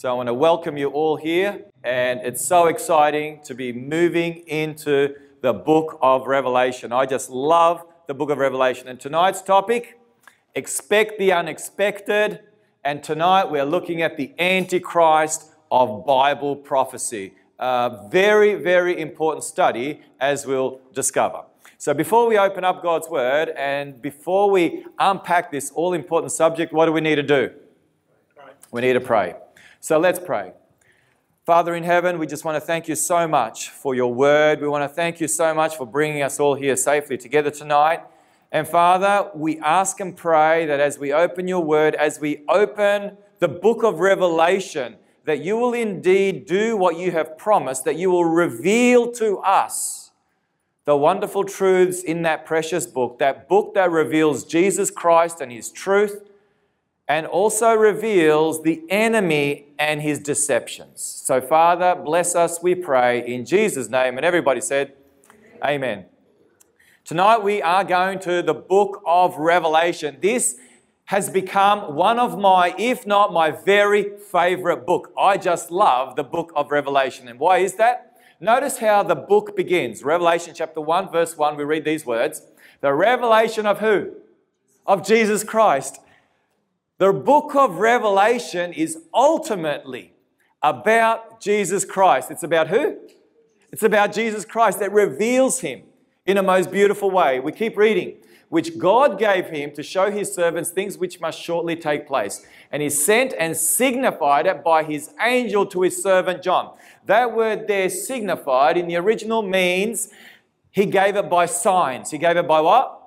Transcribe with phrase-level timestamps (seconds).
[0.00, 4.36] So I want to welcome you all here, and it's so exciting to be moving
[4.46, 6.90] into the book of Revelation.
[6.90, 8.88] I just love the book of Revelation.
[8.88, 10.00] And tonight's topic,
[10.54, 12.40] expect the unexpected.
[12.82, 17.34] And tonight we're looking at the Antichrist of Bible prophecy.
[17.58, 21.42] A very, very important study, as we'll discover.
[21.76, 26.72] So before we open up God's Word and before we unpack this all important subject,
[26.72, 27.50] what do we need to do?
[28.72, 29.34] We need to pray.
[29.82, 30.52] So let's pray.
[31.46, 34.60] Father in heaven, we just want to thank you so much for your word.
[34.60, 38.02] We want to thank you so much for bringing us all here safely together tonight.
[38.52, 43.16] And Father, we ask and pray that as we open your word, as we open
[43.38, 48.10] the book of Revelation, that you will indeed do what you have promised, that you
[48.10, 50.10] will reveal to us
[50.84, 55.70] the wonderful truths in that precious book, that book that reveals Jesus Christ and his
[55.70, 56.29] truth
[57.10, 61.02] and also reveals the enemy and his deceptions.
[61.02, 64.16] So, Father, bless us, we pray, in Jesus' name.
[64.16, 64.92] And everybody said,
[65.56, 65.72] Amen.
[65.74, 66.04] Amen.
[67.04, 70.18] Tonight we are going to the book of Revelation.
[70.22, 70.54] This
[71.06, 75.12] has become one of my, if not my very favorite book.
[75.18, 77.26] I just love the book of Revelation.
[77.26, 78.20] And why is that?
[78.38, 80.04] Notice how the book begins.
[80.04, 82.42] Revelation chapter 1, verse 1, we read these words
[82.80, 84.12] The revelation of who?
[84.86, 85.98] Of Jesus Christ
[87.00, 90.12] the book of Revelation is ultimately
[90.62, 92.30] about Jesus Christ.
[92.30, 92.98] It's about who?
[93.72, 95.84] It's about Jesus Christ that reveals him
[96.26, 97.40] in a most beautiful way.
[97.40, 98.18] We keep reading,
[98.50, 102.46] which God gave him to show his servants things which must shortly take place.
[102.70, 106.76] And he sent and signified it by his angel to his servant John.
[107.06, 110.10] That word there, signified, in the original means
[110.70, 112.10] he gave it by signs.
[112.10, 112.99] He gave it by what?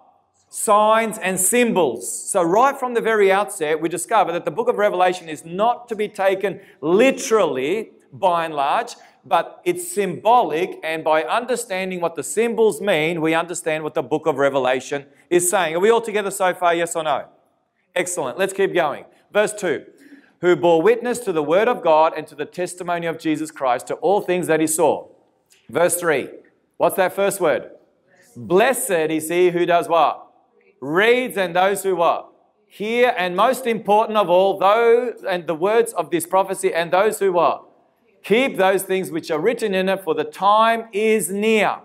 [0.53, 2.29] Signs and symbols.
[2.29, 5.89] So, right from the very outset, we discover that the book of Revelation is not
[5.89, 8.93] to be taken literally by and large,
[9.25, 10.79] but it's symbolic.
[10.83, 15.49] And by understanding what the symbols mean, we understand what the book of Revelation is
[15.49, 15.75] saying.
[15.75, 16.75] Are we all together so far?
[16.75, 17.25] Yes or no?
[17.95, 18.37] Excellent.
[18.37, 19.05] Let's keep going.
[19.31, 19.83] Verse 2
[20.41, 23.87] Who bore witness to the word of God and to the testimony of Jesus Christ,
[23.87, 25.07] to all things that he saw.
[25.67, 26.29] Verse 3.
[26.77, 27.71] What's that first word?
[28.35, 30.22] Blessed is he who does what?
[30.83, 32.29] Reads and those who what?
[32.67, 37.19] Hear, and most important of all, those and the words of this prophecy, and those
[37.19, 37.65] who what?
[38.23, 41.77] Keep those things which are written in it, for the time is near.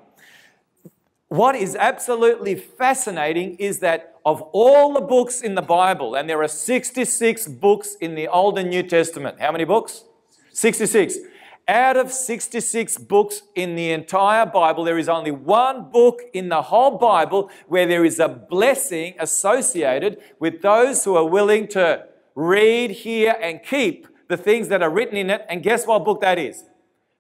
[1.29, 6.43] What is absolutely fascinating is that of all the books in the Bible, and there
[6.43, 9.41] are 66 books in the Old and New Testament.
[9.41, 10.05] How many books?
[10.53, 11.19] 66.
[11.69, 16.63] Out of 66 books in the entire Bible, there is only one book in the
[16.63, 22.91] whole Bible where there is a blessing associated with those who are willing to read,
[22.91, 25.45] hear, and keep the things that are written in it.
[25.51, 26.65] And guess what book that is?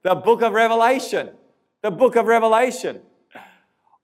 [0.02, 1.28] The book of Revelation.
[1.82, 3.02] The book of Revelation.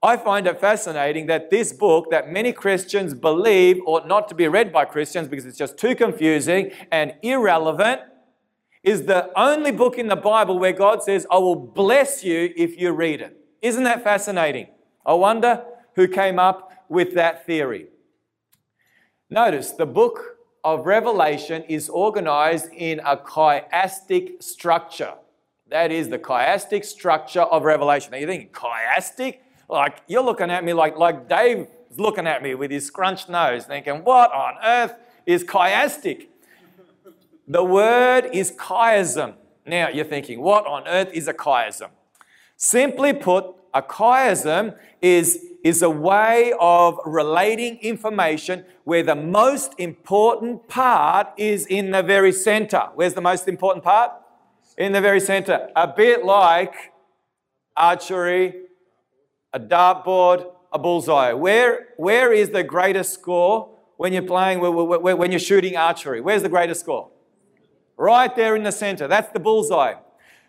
[0.03, 4.47] I find it fascinating that this book, that many Christians believe ought not to be
[4.47, 8.01] read by Christians because it's just too confusing and irrelevant
[8.85, 12.79] is the only book in the Bible where God says, I will bless you if
[12.79, 13.35] you read it.
[13.61, 14.67] Isn't that fascinating?
[15.03, 15.65] I wonder
[15.95, 17.87] who came up with that theory.
[19.27, 25.15] Notice the book of Revelation is organized in a chiastic structure.
[25.69, 28.11] That is the chiastic structure of Revelation.
[28.11, 29.39] Now you think chiastic?
[29.67, 33.65] Like you're looking at me like, like Dave's looking at me with his scrunched nose,
[33.65, 34.93] thinking, what on earth
[35.25, 36.27] is chiastic?
[37.47, 39.35] The word is chiasm.
[39.65, 41.89] Now you're thinking, what on earth is a chiasm?
[42.57, 50.67] Simply put, a chiasm is, is a way of relating information where the most important
[50.67, 52.89] part is in the very center.
[52.95, 54.11] Where's the most important part?
[54.77, 55.69] In the very center.
[55.75, 56.73] A bit like
[57.77, 58.53] archery,
[59.53, 61.33] a dartboard, a bullseye.
[61.33, 66.21] Where, where is the greatest score when you're playing, when you're shooting archery?
[66.21, 67.11] Where's the greatest score?
[67.97, 69.07] Right there in the center.
[69.07, 69.95] That's the bullseye.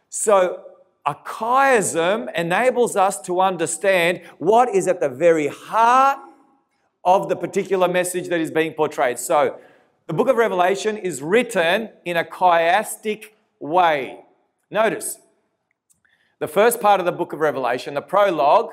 [0.09, 0.63] So,
[1.05, 6.19] a chiasm enables us to understand what is at the very heart
[7.05, 9.19] of the particular message that is being portrayed.
[9.19, 9.59] So,
[10.07, 14.21] the book of Revelation is written in a chiastic way.
[14.71, 15.19] Notice,
[16.39, 18.71] the first part of the book of Revelation, the prologue,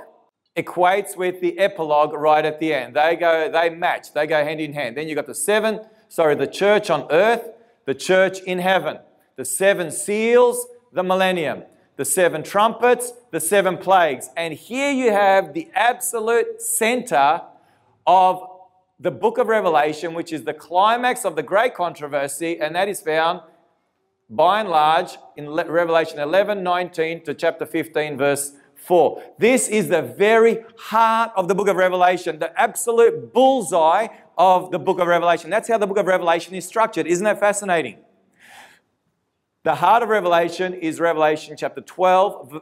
[0.56, 2.96] equates with the epilogue right at the end.
[2.96, 4.98] They go, they match, they go hand in hand.
[4.98, 7.50] Then you've got the seven, sorry, the church on earth,
[7.86, 9.00] the church in heaven,
[9.36, 11.64] the seven seals, the millennium,
[11.96, 14.30] the seven trumpets, the seven plagues.
[14.36, 17.42] And here you have the absolute center
[18.06, 18.48] of
[19.00, 23.02] the book of Revelation, which is the climax of the great controversy, and that is
[23.02, 23.42] found
[24.30, 28.54] by and large, in Revelation 11, 19 to chapter 15, verse
[28.84, 29.24] 4.
[29.38, 34.08] This is the very heart of the book of Revelation, the absolute bullseye
[34.38, 35.50] of the book of Revelation.
[35.50, 37.08] That's how the book of Revelation is structured.
[37.08, 38.00] Isn't that fascinating?
[39.64, 42.62] The heart of Revelation is Revelation chapter 12,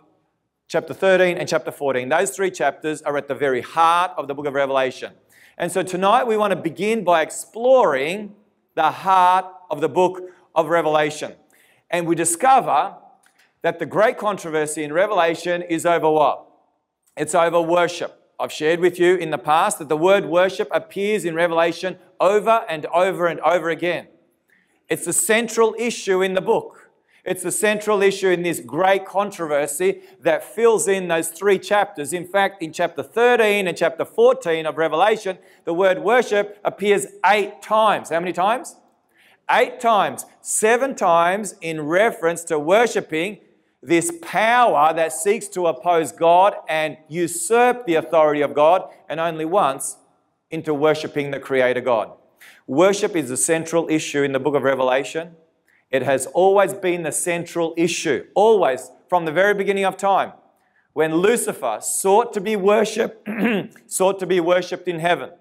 [0.67, 2.07] chapter 13, and chapter 14.
[2.09, 5.13] Those three chapters are at the very heart of the book of Revelation.
[5.57, 8.35] And so tonight we want to begin by exploring
[8.75, 10.21] the heart of the book
[10.53, 11.33] of Revelation.
[11.89, 12.95] And we discover
[13.63, 16.45] that the great controversy in Revelation is over what?
[17.15, 18.17] It's over worship.
[18.39, 22.65] I've shared with you in the past that the word worship appears in Revelation over
[22.67, 24.07] and over and over again.
[24.89, 26.89] It's the central issue in the book.
[27.23, 32.13] It's the central issue in this great controversy that fills in those three chapters.
[32.13, 37.61] In fact, in chapter 13 and chapter 14 of Revelation, the word worship appears eight
[37.61, 38.09] times.
[38.09, 38.75] How many times?
[39.51, 40.25] Eight times.
[40.41, 43.37] Seven times in reference to worshiping
[43.81, 49.45] this power that seeks to oppose God and usurp the authority of God, and only
[49.45, 49.97] once
[50.51, 52.11] into worshiping the Creator God.
[52.67, 55.35] Worship is the central issue in the book of Revelation.
[55.89, 60.33] It has always been the central issue, always, from the very beginning of time.
[60.93, 63.27] When Lucifer sought to be worshipped,
[63.87, 65.31] sought to be worshipped in heaven,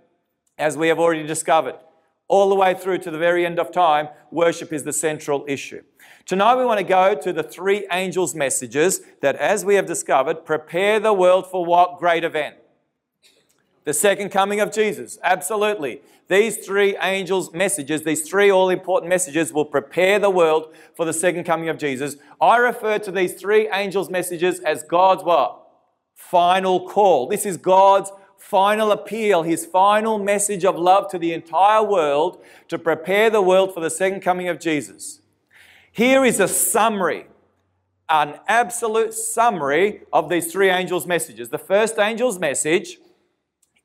[0.57, 1.77] as we have already discovered,
[2.29, 5.83] all the way through to the very end of time, worship is the central issue.
[6.31, 10.45] Tonight we want to go to the three angels' messages that, as we have discovered,
[10.45, 12.55] prepare the world for what great event?
[13.83, 15.19] The second coming of Jesus.
[15.25, 16.03] Absolutely.
[16.29, 21.13] These three angels' messages, these three all important messages, will prepare the world for the
[21.13, 22.15] second coming of Jesus.
[22.41, 25.61] I refer to these three angels' messages as God's what?
[26.15, 27.27] Final call.
[27.27, 32.79] This is God's final appeal, his final message of love to the entire world to
[32.79, 35.20] prepare the world for the second coming of Jesus.
[35.93, 37.27] Here is a summary,
[38.09, 41.49] an absolute summary of these three angels' messages.
[41.49, 42.99] The first angel's message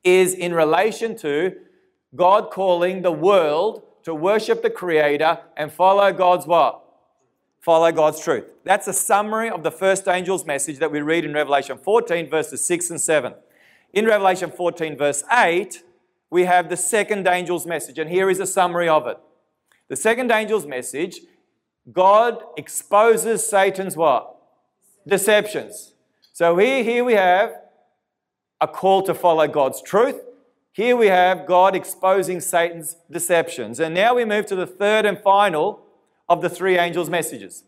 [0.04, 1.56] is in relation to
[2.14, 6.80] God calling the world to worship the Creator and follow God's what?
[7.60, 8.52] Follow God's truth.
[8.62, 12.64] That's a summary of the first angel's message that we read in Revelation 14, verses
[12.64, 13.34] 6 and 7.
[13.92, 15.82] In Revelation 14, verse 8,
[16.30, 19.18] we have the second angel's message, and here is a summary of it.
[19.88, 21.22] The second angel's message
[21.92, 24.36] God exposes Satan's what?
[25.06, 25.92] Deceptions.
[26.32, 27.54] So here, here we have
[28.60, 30.20] a call to follow God's truth.
[30.72, 33.80] Here we have God exposing Satan's deceptions.
[33.80, 35.86] And now we move to the third and final
[36.28, 37.64] of the three angels' messages.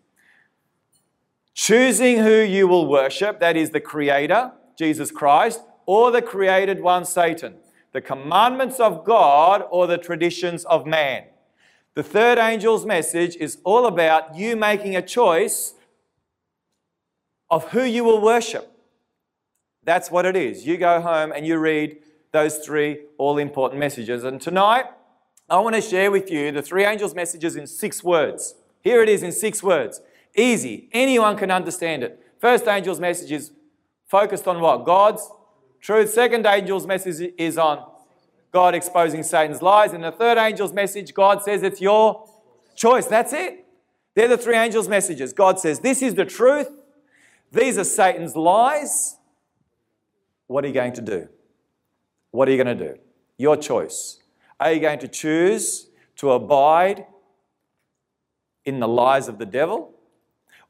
[1.54, 7.04] Choosing who you will worship, that is the Creator, Jesus Christ, or the created one,
[7.04, 7.54] Satan.
[7.92, 11.24] The commandments of God or the traditions of man.
[11.94, 15.74] The third angel's message is all about you making a choice
[17.50, 18.70] of who you will worship.
[19.84, 20.66] That's what it is.
[20.66, 21.98] You go home and you read
[22.32, 24.22] those three all important messages.
[24.24, 24.84] And tonight,
[25.48, 28.54] I want to share with you the three angels' messages in six words.
[28.82, 30.00] Here it is in six words.
[30.36, 30.88] Easy.
[30.92, 32.22] Anyone can understand it.
[32.38, 33.50] First angel's message is
[34.06, 34.84] focused on what?
[34.84, 35.28] God's
[35.80, 36.10] truth.
[36.10, 37.84] Second angel's message is on
[38.52, 39.92] God exposing Satan's lies.
[39.92, 42.28] And the third angel's message, God says it's your
[42.74, 43.06] choice.
[43.06, 43.66] That's it.
[44.14, 45.32] They're the three angels' messages.
[45.32, 46.68] God says, This is the truth.
[47.52, 49.16] These are Satan's lies.
[50.46, 51.28] What are you going to do?
[52.30, 52.98] What are you going to do?
[53.36, 54.18] Your choice.
[54.58, 57.06] Are you going to choose to abide
[58.64, 59.94] in the lies of the devil?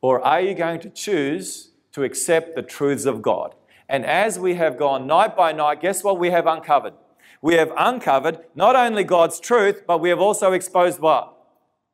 [0.00, 3.54] Or are you going to choose to accept the truths of God?
[3.88, 6.94] And as we have gone night by night, guess what we have uncovered?
[7.40, 11.34] We have uncovered not only God's truth, but we have also exposed what?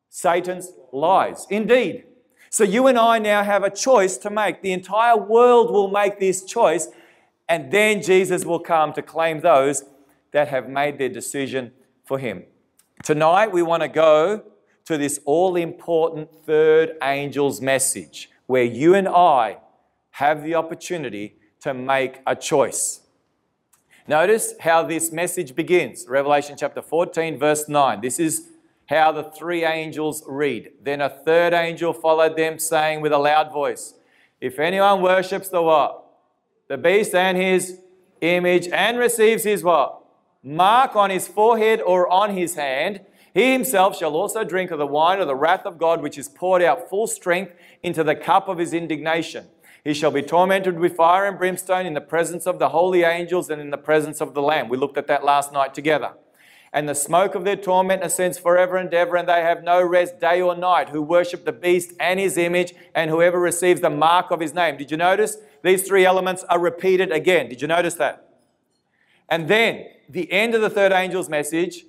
[0.09, 1.47] Satan's lies.
[1.51, 2.05] Indeed.
[2.51, 4.63] So you and I now have a choice to make.
[4.63, 6.89] The entire world will make this choice,
[7.49, 9.85] and then Jesus will come to claim those
[10.31, 11.73] that have made their decision
[12.05, 12.45] for him.
[13.03, 14.45] Tonight, we want to go
[14.85, 19.59] to this all important third angel's message where you and I
[20.13, 23.01] have the opportunity to make a choice.
[24.07, 26.05] Notice how this message begins.
[26.07, 28.03] Revelation chapter 14, verse 9.
[28.03, 28.49] This is
[28.87, 30.73] how the three angels read.
[30.83, 33.95] Then a third angel followed them, saying with a loud voice,
[34.43, 36.05] If anyone worships the what?
[36.69, 37.79] The beast and his
[38.21, 40.03] image, and receives his what?
[40.43, 43.01] Mark on his forehead or on his hand,
[43.33, 46.29] he himself shall also drink of the wine of the wrath of God, which is
[46.29, 49.47] poured out full strength into the cup of his indignation.
[49.85, 53.51] He shall be tormented with fire and brimstone in the presence of the holy angels
[53.51, 54.69] and in the presence of the Lamb.
[54.69, 56.15] We looked at that last night together.
[56.75, 60.19] and the smoke of their torment ascends forever and ever, and they have no rest
[60.19, 64.33] day or night, who worship the beast and his image, and whoever receives the mark
[64.33, 64.77] of his name.
[64.77, 65.37] Did you notice?
[65.63, 67.49] These three elements are repeated again.
[67.49, 68.29] Did you notice that?
[69.29, 71.85] And then, the end of the third angel's message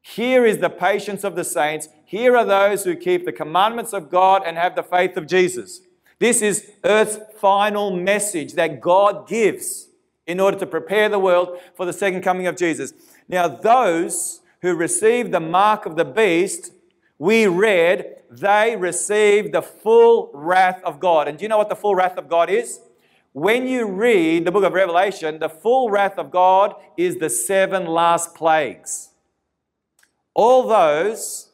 [0.00, 1.88] here is the patience of the saints.
[2.04, 5.80] Here are those who keep the commandments of God and have the faith of Jesus.
[6.18, 9.88] This is earth's final message that God gives
[10.26, 12.92] in order to prepare the world for the second coming of Jesus.
[13.28, 16.72] Now, those who receive the mark of the beast,
[17.18, 21.28] we read, they receive the full wrath of God.
[21.28, 22.80] And do you know what the full wrath of God is?
[23.32, 27.86] When you read the book of Revelation, the full wrath of God is the seven
[27.86, 29.10] last plagues.
[30.34, 31.47] All those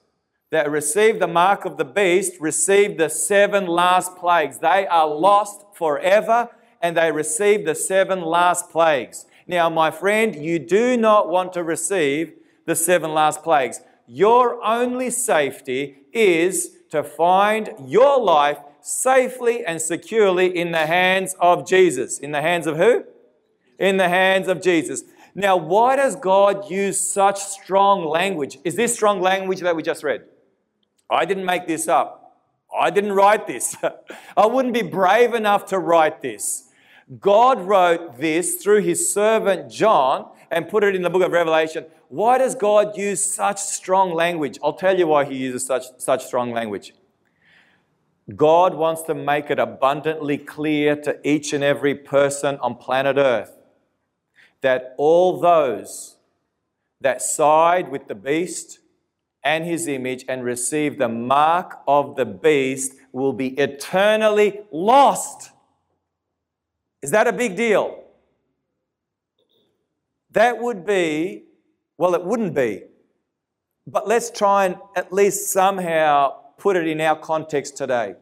[0.54, 4.58] that receive the mark of the beast receive the seven last plagues.
[4.58, 6.48] They are lost forever
[6.80, 9.26] and they receive the seven last plagues.
[9.48, 12.34] Now, my friend, you do not want to receive
[12.66, 13.80] the seven last plagues.
[14.06, 21.66] Your only safety is to find your life safely and securely in the hands of
[21.66, 22.20] Jesus.
[22.20, 23.02] In the hands of who?
[23.80, 25.02] In the hands of Jesus.
[25.34, 28.58] Now, why does God use such strong language?
[28.62, 30.22] Is this strong language that we just read?
[31.10, 32.38] I didn't make this up.
[32.76, 33.76] I didn't write this.
[34.36, 36.64] I wouldn't be brave enough to write this.
[37.20, 41.84] God wrote this through his servant John and put it in the book of Revelation.
[42.08, 44.58] Why does God use such strong language?
[44.62, 46.94] I'll tell you why he uses such, such strong language.
[48.34, 53.52] God wants to make it abundantly clear to each and every person on planet Earth
[54.62, 56.16] that all those
[57.02, 58.78] that side with the beast
[59.44, 65.50] and his image and receive the mark of the beast will be eternally lost.
[67.02, 68.02] Is that a big deal?
[70.30, 71.44] That would be,
[71.98, 72.84] well, it wouldn't be.
[73.86, 78.14] But let's try and at least somehow put it in our context today.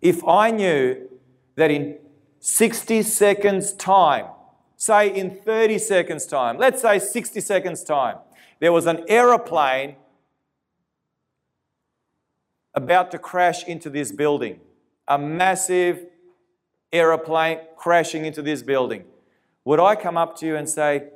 [0.00, 1.08] If I knew
[1.56, 1.98] that in
[2.40, 4.26] 60 seconds' time,
[4.76, 8.16] say in 30 seconds' time, let's say 60 seconds' time,
[8.60, 9.96] there was an aeroplane
[12.78, 14.60] about to crash into this building,
[15.06, 16.06] a massive
[16.92, 19.04] aeroplane crashing into this building,
[19.64, 21.10] would I come up to you and say,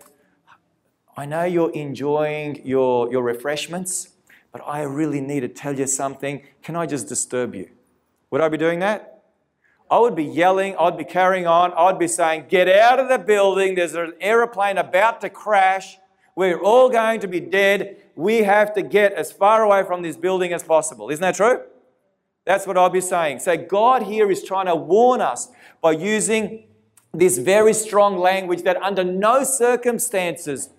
[1.17, 4.11] I know you're enjoying your, your refreshments,
[4.51, 6.43] but I really need to tell you something.
[6.63, 7.71] Can I just disturb you?
[8.31, 9.23] Would I be doing that?
[9.91, 13.19] I would be yelling, I'd be carrying on, I'd be saying, Get out of the
[13.19, 15.99] building, there's an aeroplane about to crash,
[16.35, 20.17] we're all going to be dead, we have to get as far away from this
[20.17, 21.11] building as possible.
[21.11, 21.63] Isn't that true?
[22.45, 23.41] That's what I'll be saying.
[23.41, 25.49] So, God here is trying to warn us
[25.81, 26.65] by using
[27.13, 30.71] this very strong language that under no circumstances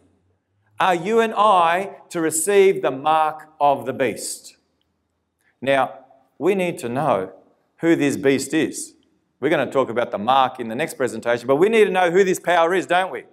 [0.80, 4.58] are you and I to receive the mark of the beast.
[5.62, 6.00] Now,
[6.38, 7.32] we need to know
[7.78, 8.94] who this beast is.
[9.40, 11.92] We're going to talk about the mark in the next presentation, but we need to
[11.92, 13.24] know who this power is, don't we?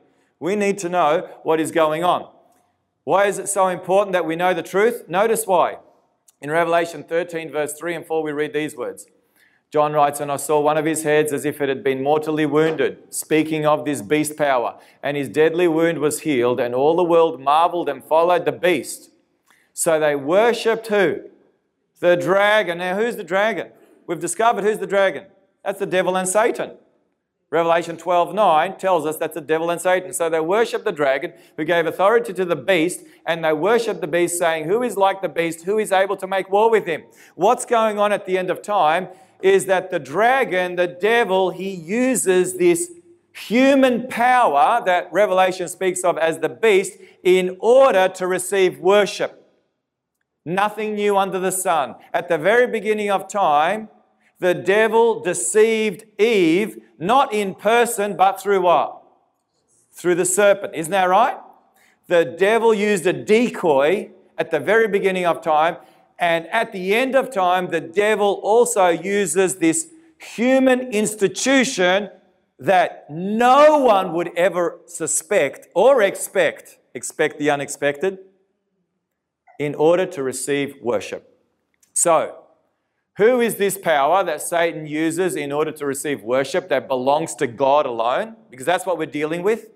[0.40, 2.28] We need to know what is going on.
[3.04, 5.04] Why is it so important that we know the truth?
[5.08, 5.78] Notice why.
[6.40, 9.06] In Revelation 13, verse 3 and 4, we read these words.
[9.70, 12.46] John writes, And I saw one of his heads as if it had been mortally
[12.46, 14.78] wounded, speaking of this beast power.
[15.02, 19.10] And his deadly wound was healed, and all the world marveled and followed the beast.
[19.74, 21.20] So they worshipped who?
[22.00, 22.78] The dragon.
[22.78, 23.68] Now, who's the dragon?
[24.06, 25.26] We've discovered who's the dragon.
[25.64, 26.72] That's the devil and Satan.
[27.50, 30.12] Revelation 12 9 tells us that's the devil and Satan.
[30.12, 34.06] So they worship the dragon who gave authority to the beast, and they worship the
[34.06, 35.64] beast, saying, Who is like the beast?
[35.64, 37.02] Who is able to make war with him?
[37.34, 39.08] What's going on at the end of time
[39.42, 42.92] is that the dragon, the devil, he uses this
[43.32, 49.36] human power that Revelation speaks of as the beast in order to receive worship.
[50.44, 51.96] Nothing new under the sun.
[52.12, 53.88] At the very beginning of time,
[54.40, 59.02] the devil deceived Eve, not in person, but through what?
[59.92, 60.74] Through the serpent.
[60.74, 61.38] Isn't that right?
[62.08, 65.76] The devil used a decoy at the very beginning of time,
[66.18, 72.10] and at the end of time, the devil also uses this human institution
[72.58, 78.18] that no one would ever suspect or expect, expect the unexpected,
[79.58, 81.38] in order to receive worship.
[81.92, 82.39] So,
[83.16, 87.46] who is this power that Satan uses in order to receive worship that belongs to
[87.46, 88.36] God alone?
[88.50, 89.70] Because that's what we're dealing with.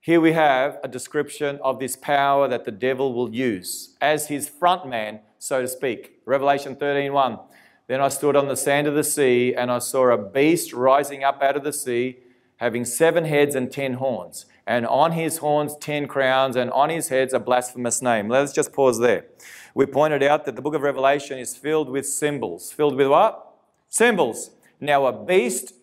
[0.00, 4.48] Here we have a description of this power that the devil will use as his
[4.48, 6.20] front man, so to speak.
[6.26, 7.38] Revelation 13:1.
[7.86, 11.24] Then I stood on the sand of the sea, and I saw a beast rising
[11.24, 12.18] up out of the sea,
[12.56, 17.08] having seven heads and ten horns, and on his horns ten crowns, and on his
[17.08, 18.28] heads a blasphemous name.
[18.28, 19.26] Let's just pause there.
[19.74, 22.72] We pointed out that the book of Revelation is filled with symbols.
[22.72, 23.54] Filled with what?
[23.88, 24.50] Symbols.
[24.80, 25.74] Now, a beast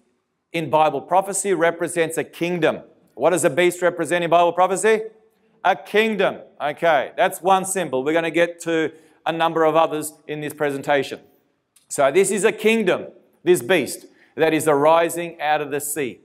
[0.53, 2.81] in Bible prophecy represents a kingdom.
[3.15, 5.01] What does a beast represent in Bible prophecy?
[5.63, 6.39] A kingdom.
[6.59, 8.03] Okay, that's one symbol.
[8.03, 8.91] We're going to get to
[9.25, 11.19] a number of others in this presentation.
[11.89, 13.07] So, this is a kingdom,
[13.43, 16.21] this beast, that is arising out of the sea.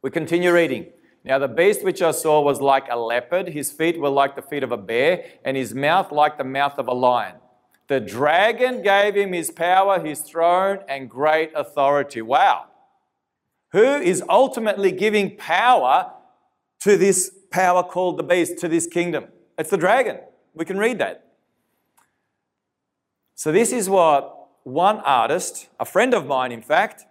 [0.00, 0.86] We continue reading.
[1.24, 4.42] Now the beast which I saw was like a leopard, his feet were like the
[4.42, 7.36] feet of a bear, and his mouth like the mouth of a lion.
[7.88, 12.22] The dragon gave him his power, his throne, and great authority.
[12.22, 12.66] Wow.
[13.72, 16.12] Who is ultimately giving power
[16.80, 19.26] to this power called the beast, to this kingdom?
[19.58, 20.18] It's the dragon.
[20.54, 21.32] We can read that.
[23.34, 27.04] So, this is what one artist, a friend of mine, in fact,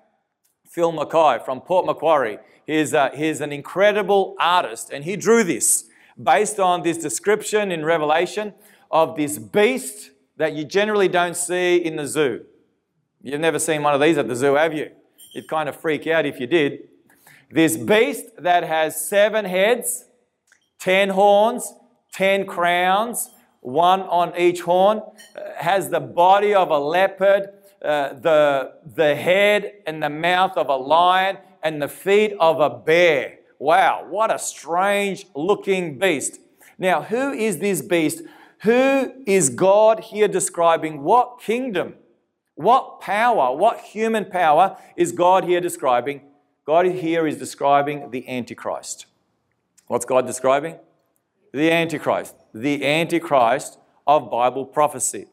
[0.74, 5.86] Phil Mackay from Port Macquarie, he's, uh, he's an incredible artist, and he drew this
[6.22, 8.56] based on this description in Revelation
[8.90, 12.46] of this beast that you generally don't see in the zoo.
[13.22, 14.90] You've never seen one of these at the zoo, have you?
[15.34, 16.80] You'd kind of freak out if you did.
[17.52, 20.06] This beast that has seven heads,
[20.80, 21.72] ten horns,
[22.12, 23.30] ten crowns,
[23.62, 25.02] one on each horn,
[25.36, 27.50] uh, has the body of a leopard,
[27.84, 32.70] uh, the, the head and the mouth of a lion, and the feet of a
[32.70, 33.40] bear.
[33.58, 36.40] Wow, what a strange looking beast.
[36.78, 38.22] Now, who is this beast?
[38.64, 41.04] Who is God here describing?
[41.04, 41.96] What kingdom?
[42.56, 43.56] What power?
[43.56, 46.22] What human power is God here describing?
[46.66, 49.06] God here is describing the Antichrist.
[49.88, 50.78] What's God describing?
[51.54, 52.36] The Antichrist.
[52.54, 55.28] The Antichrist of Bible prophecy.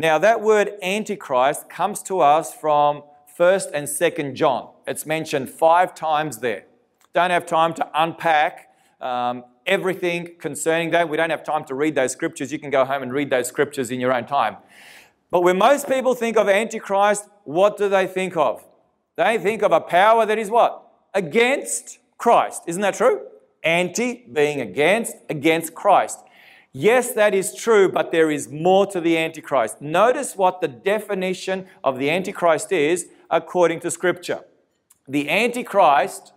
[0.00, 3.02] Now, that word Antichrist comes to us from
[3.36, 4.70] 1st and 2nd John.
[4.86, 6.66] It's mentioned five times there.
[7.14, 8.68] Don't have time to unpack
[9.00, 11.08] um, everything concerning that.
[11.08, 12.52] We don't have time to read those scriptures.
[12.52, 14.58] You can go home and read those scriptures in your own time.
[15.32, 18.64] But when most people think of Antichrist, what do they think of?
[19.16, 20.80] They think of a power that is what?
[21.12, 22.62] Against Christ.
[22.68, 23.26] Isn't that true?
[23.64, 26.20] Anti being against, against Christ.
[26.72, 29.80] Yes, that is true, but there is more to the Antichrist.
[29.80, 34.44] Notice what the definition of the Antichrist is according to Scripture.
[35.06, 36.32] The Antichrist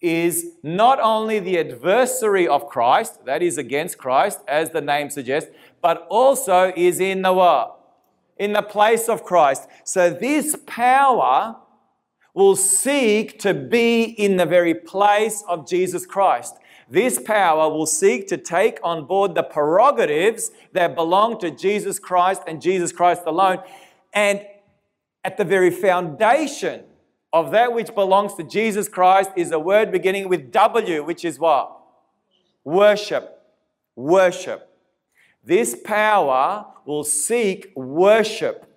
[0.00, 5.50] is not only the adversary of Christ, that is against Christ, as the name suggests,
[5.82, 7.72] but also is in the what?
[8.36, 9.66] In the place of Christ.
[9.84, 11.56] So this power
[12.34, 16.54] will seek to be in the very place of Jesus Christ.
[16.88, 22.42] This power will seek to take on board the prerogatives that belong to Jesus Christ
[22.46, 23.58] and Jesus Christ alone.
[24.12, 24.46] And
[25.24, 26.84] at the very foundation
[27.32, 31.38] of that which belongs to Jesus Christ is a word beginning with W, which is
[31.38, 31.76] what?
[32.64, 33.42] Worship.
[33.96, 34.70] Worship.
[35.42, 38.72] This power will seek worship.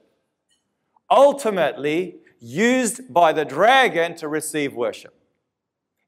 [1.12, 5.14] Ultimately, used by the dragon to receive worship.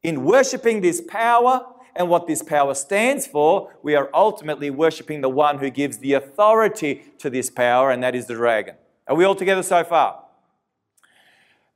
[0.04, 5.30] In worshiping this power, and what this power stands for, we are ultimately worshiping the
[5.30, 8.76] one who gives the authority to this power, and that is the dragon.
[9.08, 10.24] Are we all together so far?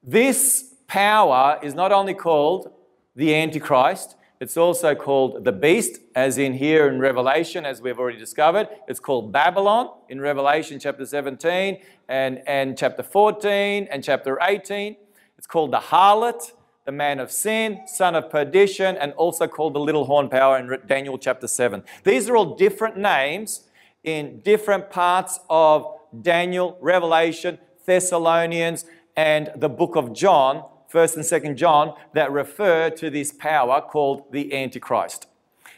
[0.04, 2.72] This power is not only called
[3.16, 8.18] the Antichrist, it's also called the beast, as in here in Revelation, as we've already
[8.18, 8.68] discovered.
[8.88, 14.98] It's called Babylon in Revelation chapter 17 and, and chapter 14 and chapter 18.
[15.38, 16.52] It's called the harlot
[16.86, 20.78] the man of sin, son of perdition, and also called the little horn power in
[20.88, 21.84] Daniel chapter 7.
[22.04, 23.62] These are all different names
[24.04, 25.88] in different parts of
[26.22, 28.86] Daniel, Revelation, Thessalonians,
[29.18, 34.32] and the book of John, 1st and 2nd John, that refer to this power called
[34.32, 35.26] the Antichrist.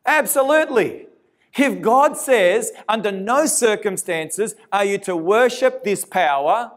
[0.05, 1.07] Absolutely.
[1.55, 6.71] If God says, under no circumstances are you to worship this power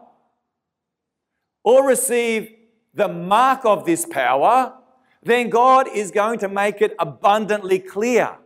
[1.63, 2.51] or receive
[2.93, 4.73] the mark of this power,
[5.23, 8.37] then God is going to make it abundantly clear.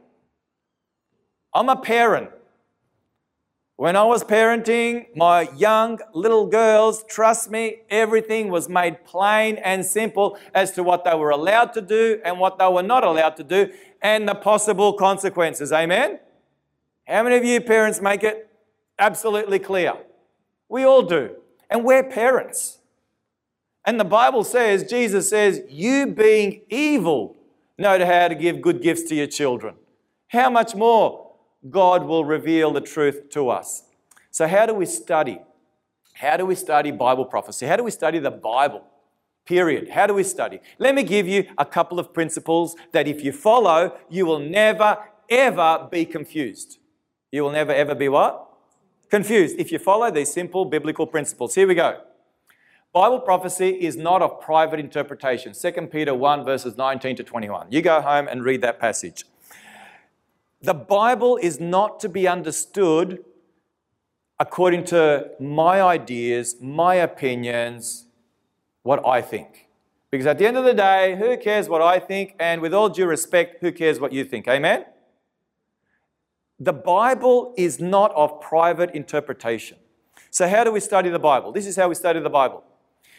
[1.53, 2.29] I'm a parent.
[3.75, 9.83] When I was parenting my young little girls, trust me, everything was made plain and
[9.83, 13.37] simple as to what they were allowed to do and what they were not allowed
[13.37, 15.71] to do and the possible consequences.
[15.71, 16.19] Amen?
[17.07, 18.49] How many of you parents make it
[18.97, 19.93] absolutely clear?
[20.69, 21.35] We all do.
[21.69, 22.79] And we're parents.
[23.85, 27.35] And the Bible says, Jesus says, you being evil
[27.77, 29.75] know how to give good gifts to your children.
[30.27, 31.31] How much more
[31.69, 33.83] God will reveal the truth to us.
[34.31, 35.39] So, how do we study?
[36.13, 37.65] How do we study Bible prophecy?
[37.65, 38.83] How do we study the Bible?
[39.45, 39.89] Period.
[39.89, 40.59] How do we study?
[40.77, 44.97] Let me give you a couple of principles that if you follow, you will never,
[45.29, 46.77] ever be confused.
[47.31, 48.47] You will never, ever be what?
[49.09, 49.55] Confused.
[49.57, 51.55] If you follow these simple biblical principles.
[51.55, 52.01] Here we go.
[52.93, 55.53] Bible prophecy is not of private interpretation.
[55.53, 57.67] 2 Peter 1, verses 19 to 21.
[57.71, 59.23] You go home and read that passage.
[60.61, 63.23] The Bible is not to be understood
[64.39, 68.07] according to my ideas, my opinions,
[68.83, 69.67] what I think.
[70.09, 72.35] Because at the end of the day, who cares what I think?
[72.39, 74.47] And with all due respect, who cares what you think?
[74.47, 74.85] Amen?
[76.59, 79.77] The Bible is not of private interpretation.
[80.29, 81.51] So, how do we study the Bible?
[81.51, 82.63] This is how we study the Bible.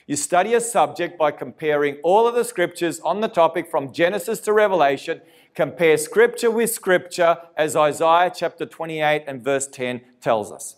[0.07, 4.41] You study a subject by comparing all of the scriptures on the topic from Genesis
[4.41, 5.21] to Revelation
[5.55, 10.77] compare scripture with scripture as Isaiah chapter 28 and verse 10 tells us.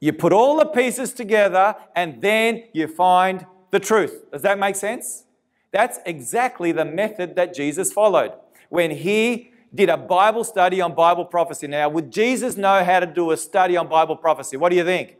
[0.00, 4.30] You put all the pieces together and then you find the truth.
[4.32, 5.24] Does that make sense?
[5.72, 8.32] That's exactly the method that Jesus followed
[8.68, 11.66] when he did a Bible study on Bible prophecy.
[11.66, 14.56] Now, would Jesus know how to do a study on Bible prophecy?
[14.56, 15.16] What do you think?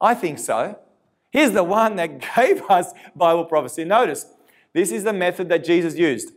[0.00, 0.78] I think so.
[1.30, 3.84] He's the one that gave us Bible prophecy.
[3.84, 4.26] Notice,
[4.72, 6.32] this is the method that Jesus used.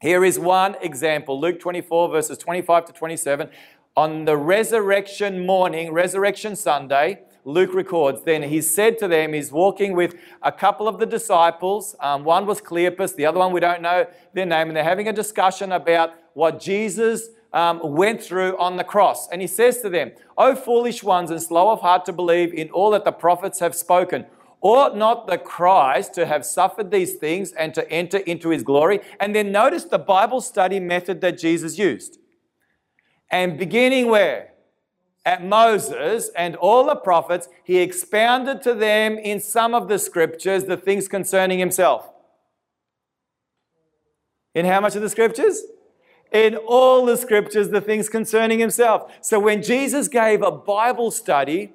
[0.00, 3.48] Here is one example Luke 24, verses 25 to 27.
[3.96, 9.94] On the resurrection morning, resurrection Sunday, Luke records, then he said to them, he's walking
[9.94, 11.94] with a couple of the disciples.
[12.00, 15.06] Um, one was Cleopas, the other one we don't know their name, and they're having
[15.06, 19.28] a discussion about what Jesus um, went through on the cross.
[19.28, 22.68] And he says to them, O foolish ones and slow of heart to believe in
[22.70, 24.26] all that the prophets have spoken.
[24.60, 28.98] Ought not the Christ to have suffered these things and to enter into his glory?
[29.20, 32.18] And then notice the Bible study method that Jesus used.
[33.30, 34.55] And beginning where?
[35.26, 40.64] At Moses and all the prophets, he expounded to them in some of the scriptures
[40.64, 42.08] the things concerning himself.
[44.54, 45.64] In how much of the scriptures?
[46.32, 49.12] In all the scriptures, the things concerning himself.
[49.20, 51.72] So when Jesus gave a Bible study,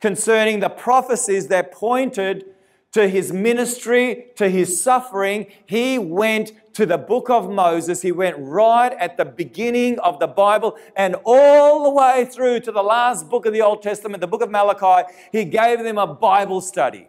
[0.00, 2.44] concerning the prophecies that pointed
[2.92, 8.02] to his ministry, to his suffering, he went to the book of Moses.
[8.02, 12.72] He went right at the beginning of the Bible and all the way through to
[12.72, 15.12] the last book of the Old Testament, the book of Malachi.
[15.30, 17.08] He gave them a Bible study.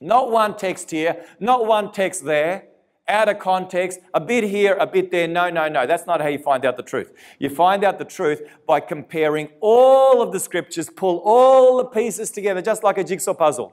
[0.00, 2.64] Not one text here, not one text there
[3.08, 5.28] out of context, a bit here, a bit there.
[5.28, 5.86] No, no, no.
[5.86, 7.12] That's not how you find out the truth.
[7.38, 12.30] You find out the truth by comparing all of the scriptures, pull all the pieces
[12.30, 13.72] together, just like a jigsaw puzzle.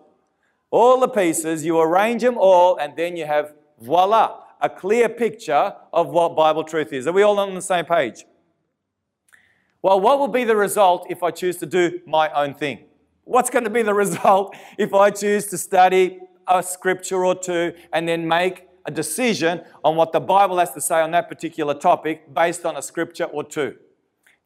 [0.74, 5.76] All the pieces, you arrange them all, and then you have voila, a clear picture
[5.94, 7.06] of what Bible truth is.
[7.06, 8.26] Are we all on the same page?
[9.84, 12.86] Well, what will be the result if I choose to do my own thing?
[13.24, 17.74] What's going to be the result if I choose to study a scripture or two
[17.94, 21.76] and then make a decision on what the Bible has to say on that particular
[21.76, 23.76] topic based on a scripture or two.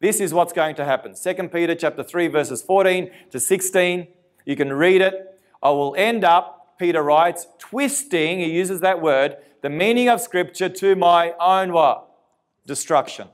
[0.02, 1.14] This is what's going to happen.
[1.16, 4.08] 2 Peter chapter 3 verses 14 to 16.
[4.46, 5.36] You can read it.
[5.62, 10.70] I will end up, Peter writes, twisting, he uses that word, the meaning of scripture
[10.70, 12.08] to my own what?
[12.66, 13.28] Destruction.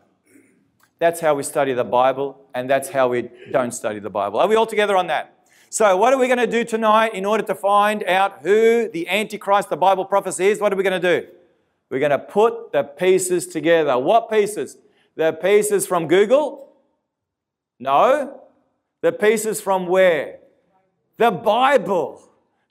[1.00, 4.40] That's how we study the Bible, and that's how we don't study the Bible.
[4.40, 5.48] Are we all together on that?
[5.70, 9.10] So, what are we going to do tonight in order to find out who the
[9.10, 10.60] Antichrist, the Bible prophecy is?
[10.60, 11.28] What are we going to do?
[11.90, 13.98] We're going to put the pieces together.
[13.98, 14.78] What pieces?
[15.16, 16.74] The pieces from Google?
[17.80, 18.44] No.
[19.02, 20.40] The pieces from where?
[21.18, 22.22] The Bible.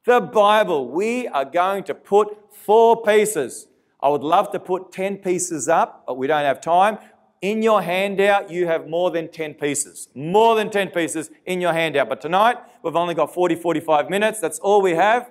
[0.05, 0.89] The Bible.
[0.89, 3.69] We are going to put four pieces.
[4.03, 6.99] I would love to put 10 pieces up, but we don't have time.
[7.41, 10.09] In your handout, you have more than 10 pieces.
[10.15, 12.09] More than 10 pieces in your handout.
[12.09, 14.41] But tonight, we've only got 40, 45 minutes.
[14.41, 15.31] That's all we have.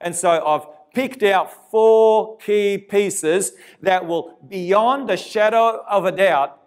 [0.00, 6.12] And so I've picked out four key pieces that will, beyond a shadow of a
[6.12, 6.60] doubt,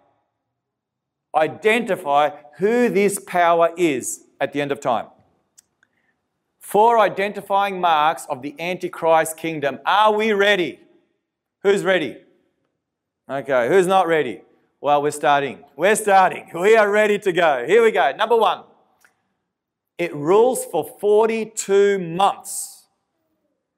[1.34, 5.06] identify who this power is at the end of time.
[6.66, 9.78] Four identifying marks of the Antichrist kingdom.
[9.86, 10.80] Are we ready?
[11.62, 12.16] Who's ready?
[13.30, 14.42] Okay, who's not ready?
[14.80, 15.60] Well, we're starting.
[15.76, 16.50] We're starting.
[16.52, 17.64] We are ready to go.
[17.68, 18.10] Here we go.
[18.16, 18.64] Number one,
[19.96, 22.88] it rules for 42 months.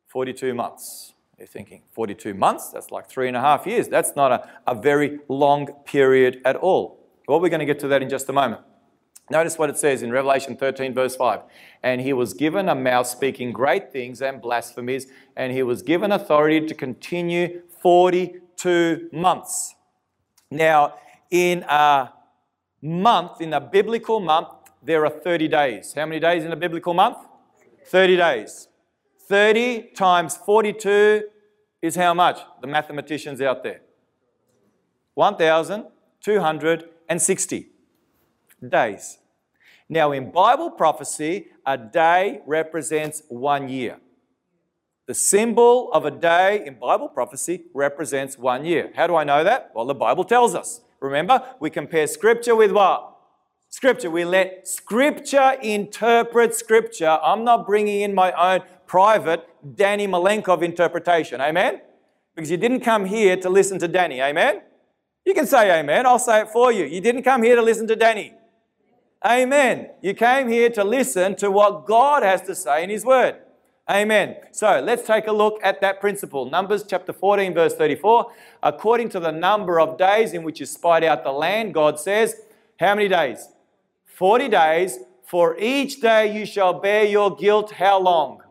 [0.07, 1.12] 42 months.
[1.37, 2.70] You're thinking, 42 months?
[2.70, 3.88] That's like three and a half years.
[3.88, 7.07] That's not a, a very long period at all.
[7.29, 8.62] Well, we're going to get to that in just a moment.
[9.31, 11.41] Notice what it says in Revelation 13, verse 5.
[11.83, 16.11] And he was given a mouth speaking great things and blasphemies, and he was given
[16.12, 19.75] authority to continue 42 months.
[20.51, 20.95] Now,
[21.31, 22.11] in a
[22.81, 24.49] month, in a biblical month,
[24.83, 25.93] there are 30 days.
[25.95, 27.19] How many days in a biblical month?
[27.87, 28.69] 30 days.
[29.29, 31.25] 30 times 42
[31.83, 32.38] is how much?
[32.62, 33.83] The mathematicians out there.
[35.14, 37.69] 1,260
[38.66, 39.18] days.
[39.88, 43.99] Now, in Bible prophecy, a day represents one year.
[45.07, 48.92] The symbol of a day in Bible prophecy represents one year.
[48.94, 49.71] How do I know that?
[49.75, 50.83] Well, the Bible tells us.
[51.01, 53.16] Remember, we compare Scripture with what?
[53.71, 54.11] Scripture.
[54.11, 57.18] We let Scripture interpret Scripture.
[57.23, 61.40] I'm not bringing in my own private Danny Malenkov interpretation.
[61.40, 61.81] Amen?
[62.35, 64.21] Because you didn't come here to listen to Danny.
[64.21, 64.62] Amen?
[65.25, 66.07] You can say amen.
[66.07, 66.85] I'll say it for you.
[66.85, 68.33] You didn't come here to listen to Danny.
[69.25, 69.91] Amen.
[70.01, 73.37] You came here to listen to what God has to say in His Word.
[73.91, 74.37] Amen.
[74.53, 76.49] So let's take a look at that principle.
[76.49, 78.31] Numbers chapter 14, verse 34.
[78.63, 82.37] According to the number of days in which you spied out the land, God says,
[82.79, 83.49] How many days?
[84.05, 84.99] 40 days.
[85.25, 87.73] For each day you shall bear your guilt.
[87.73, 88.43] How long?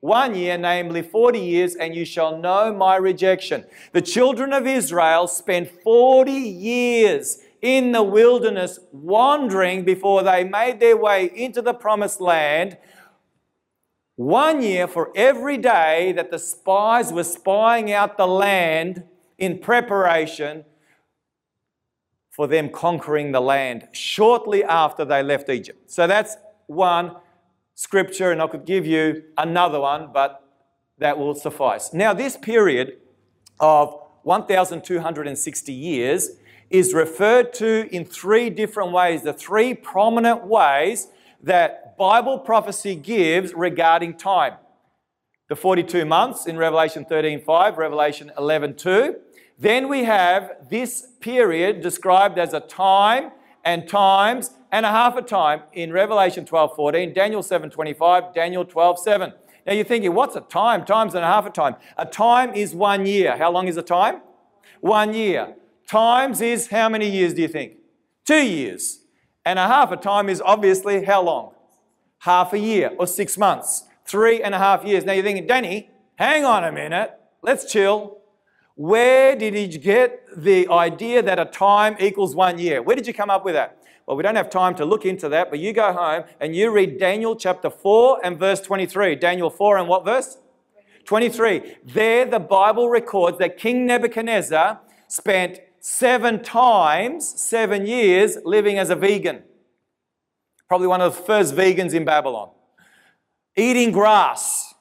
[0.00, 3.64] one year, namely 40 years, and you shall know my rejection.
[3.92, 10.96] The children of Israel spent 40 years in the wilderness wandering before they made their
[10.96, 12.76] way into the promised land.
[14.16, 19.04] One year for every day that the spies were spying out the land
[19.38, 20.64] in preparation
[22.30, 25.90] for them conquering the land shortly after they left Egypt.
[25.90, 27.16] So that's one
[27.74, 30.44] scripture, and I could give you another one, but
[30.98, 31.92] that will suffice.
[31.92, 32.98] Now, this period
[33.60, 36.30] of 1,260 years
[36.70, 41.08] is referred to in three different ways, the three prominent ways
[41.42, 44.54] that Bible prophecy gives regarding time.
[45.48, 49.16] The 42 months in Revelation 13:5, Revelation 11:2.
[49.58, 53.32] Then we have this period described as a time
[53.64, 59.32] and times and a half a time in Revelation 12:14, Daniel 7:25, Daniel 12:7.
[59.66, 60.84] Now you're thinking, what's a time?
[60.84, 61.76] Times and a half a time.
[61.96, 63.36] A time is one year.
[63.36, 64.22] How long is a time?
[64.80, 65.56] One year.
[65.88, 67.78] Times is how many years do you think?
[68.26, 69.00] Two years.
[69.46, 71.54] And a half a time is obviously how long?
[72.18, 73.84] Half a year or six months.
[74.04, 75.06] Three and a half years.
[75.06, 77.18] Now you're thinking, Danny, hang on a minute.
[77.40, 78.18] Let's chill.
[78.74, 82.82] Where did you get the idea that a time equals one year?
[82.82, 83.78] Where did you come up with that?
[84.06, 86.70] Well, we don't have time to look into that, but you go home and you
[86.70, 89.16] read Daniel chapter 4 and verse 23.
[89.16, 90.36] Daniel 4 and what verse?
[91.06, 91.76] 23.
[91.86, 98.96] There, the Bible records that King Nebuchadnezzar spent seven times, seven years, living as a
[98.96, 99.42] vegan.
[100.68, 102.50] Probably one of the first vegans in Babylon.
[103.56, 104.74] Eating grass.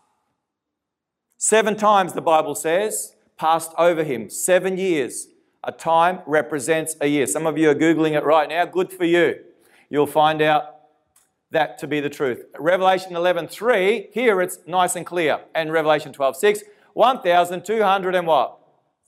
[1.38, 4.30] Seven times, the Bible says, passed over him.
[4.30, 5.28] Seven years.
[5.64, 7.28] A time represents a year.
[7.28, 8.66] Some of you are Googling it right now.
[8.66, 9.36] Good for you.
[9.90, 10.78] You'll find out
[11.52, 12.44] that to be the truth.
[12.60, 15.42] Revelation 11:3, here it's nice and clear.
[15.56, 18.58] And Revelation 12:6, 1,200 and what?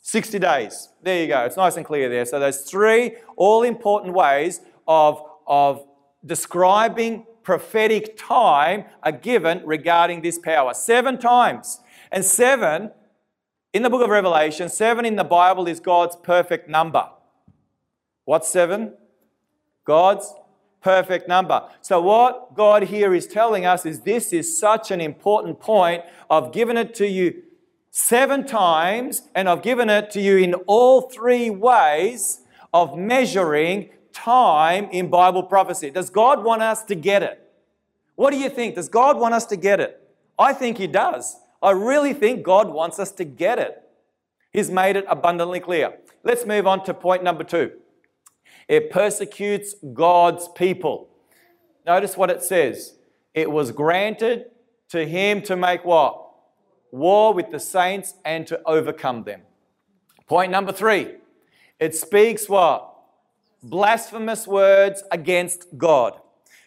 [0.01, 0.89] 60 days.
[1.01, 1.41] There you go.
[1.45, 2.25] It's nice and clear there.
[2.25, 5.85] So those three all important ways of, of
[6.25, 10.73] describing prophetic time are given regarding this power.
[10.73, 11.79] Seven times.
[12.11, 12.91] And seven
[13.73, 17.07] in the book of Revelation, seven in the Bible is God's perfect number.
[18.25, 18.93] What's seven?
[19.85, 20.33] God's
[20.81, 21.67] perfect number.
[21.81, 26.03] So, what God here is telling us is this is such an important point.
[26.29, 27.43] I've given it to you
[27.91, 32.41] seven times, and I've given it to you in all three ways
[32.73, 35.89] of measuring time in Bible prophecy.
[35.89, 37.41] Does God want us to get it?
[38.15, 38.75] What do you think?
[38.75, 40.01] Does God want us to get it?
[40.37, 41.37] I think He does.
[41.61, 43.81] I really think God wants us to get it.
[44.51, 45.93] He's made it abundantly clear.
[46.23, 47.71] Let's move on to point number two.
[48.67, 51.09] It persecutes God's people.
[51.85, 52.95] Notice what it says.
[53.33, 54.45] It was granted
[54.89, 56.28] to him to make what?
[56.91, 59.41] War with the saints and to overcome them.
[60.27, 61.15] Point number three.
[61.79, 62.93] It speaks what?
[63.63, 66.19] Blasphemous words against God.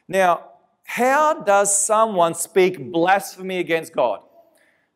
[0.09, 0.49] Now,
[0.85, 4.21] how does someone speak blasphemy against God?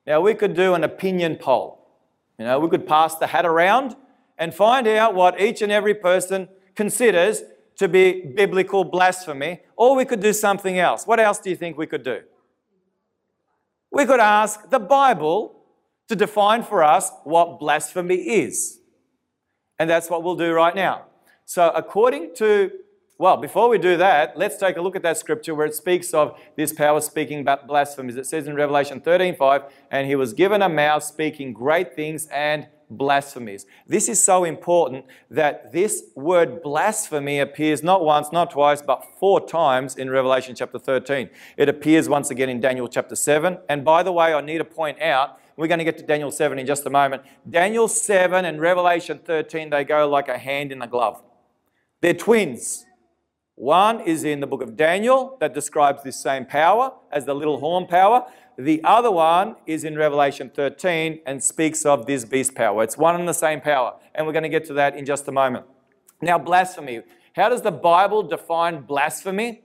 [0.07, 1.87] Now, we could do an opinion poll.
[2.39, 3.97] You know, we could pass the hat around
[4.39, 7.43] and find out what each and every person considers
[7.77, 11.07] to be biblical blasphemy, or we could do something else.
[11.07, 12.21] What else do you think we could do?
[13.91, 15.63] We could ask the Bible
[16.09, 18.79] to define for us what blasphemy is.
[19.79, 21.07] And that's what we'll do right now.
[21.45, 22.71] So, according to
[23.19, 26.13] well, before we do that, let's take a look at that scripture where it speaks
[26.13, 28.17] of this power speaking about blasphemies.
[28.17, 32.69] It says in Revelation 13:5, and he was given a mouth speaking great things and
[32.91, 33.67] blasphemies.
[33.87, 39.47] This is so important that this word blasphemy appears not once, not twice, but four
[39.47, 41.29] times in Revelation chapter 13.
[41.57, 43.59] It appears once again in Daniel chapter 7.
[43.69, 46.31] And by the way, I need to point out, we're going to get to Daniel
[46.31, 47.23] 7 in just a moment.
[47.49, 51.23] Daniel 7 and Revelation 13, they go like a hand in a glove.
[52.01, 52.86] They're twins.
[53.57, 57.59] One is in the book of Daniel that describes this same power as the little
[57.59, 58.27] horn power.
[58.59, 62.83] The other one is in Revelation 13 and speaks of this beast power.
[62.83, 63.95] It's one and the same power.
[64.15, 65.65] And we're going to get to that in just a moment.
[66.21, 67.01] Now, blasphemy.
[67.35, 69.63] How does the Bible define blasphemy?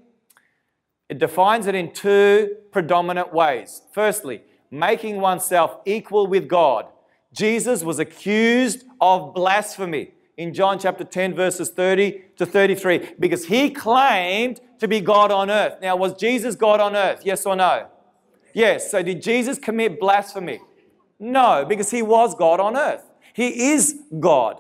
[1.10, 3.82] It defines it in two predominant ways.
[3.92, 6.86] Firstly, making oneself equal with God.
[7.34, 13.70] Jesus was accused of blasphemy in John chapter 10, verses 30 to 33, because he
[13.70, 15.76] claimed to be God on earth.
[15.82, 17.22] Now, was Jesus God on earth?
[17.24, 17.88] Yes or no?
[18.54, 18.90] Yes.
[18.90, 20.60] So, did Jesus commit blasphemy?
[21.20, 23.04] No, because he was God on earth.
[23.34, 24.60] He is God.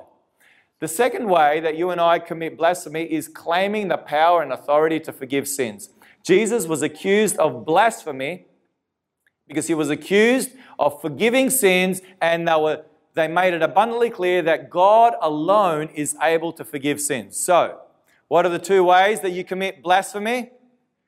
[0.80, 5.00] The second way that you and I commit blasphemy is claiming the power and authority
[5.02, 5.89] to forgive sins.
[6.24, 8.46] Jesus was accused of blasphemy
[9.48, 14.41] because he was accused of forgiving sins and they were they made it abundantly clear
[14.43, 17.38] that God alone is able to forgive sins.
[17.38, 17.80] So,
[18.28, 20.52] what are the two ways that you commit blasphemy?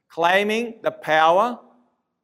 [0.09, 1.59] Claiming the power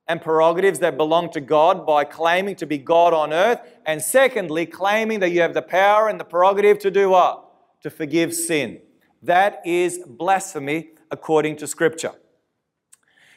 [0.07, 3.61] and prerogatives that belong to God by claiming to be God on earth.
[3.85, 7.45] And secondly, claiming that you have the power and the prerogative to do what?
[7.83, 8.81] To forgive sin.
[9.21, 12.13] That is blasphemy according to Scripture.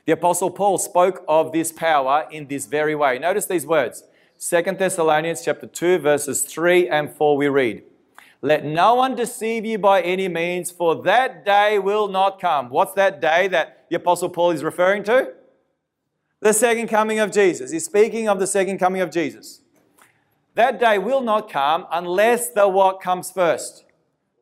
[0.07, 3.19] The Apostle Paul spoke of this power in this very way.
[3.19, 4.03] Notice these words
[4.45, 7.85] Second Thessalonians chapter 2 verses 3 and 4 we read,
[8.41, 12.69] Let no one deceive you by any means, for that day will not come.
[12.69, 15.33] What's that day that the Apostle Paul is referring to?
[16.41, 17.71] The second coming of Jesus.
[17.71, 19.61] He's speaking of the second coming of Jesus.
[20.57, 23.85] That day will not come unless the what comes first?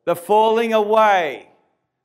[0.05, 1.49] The falling away.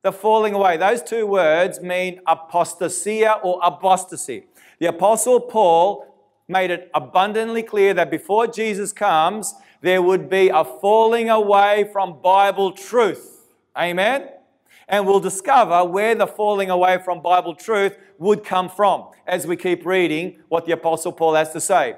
[0.03, 0.77] The falling away.
[0.77, 4.49] Those two words mean apostasia or apostasy.
[4.81, 6.16] The Apostle Paul
[6.49, 12.21] made it abundantly clear that before Jesus comes, there would be a falling away from
[12.23, 13.49] Bible truth.
[13.77, 14.29] Amen?
[14.89, 19.57] And we'll discover where the falling away from Bible truth would come from as we
[19.57, 21.97] keep reading what the Apostle Paul has to say.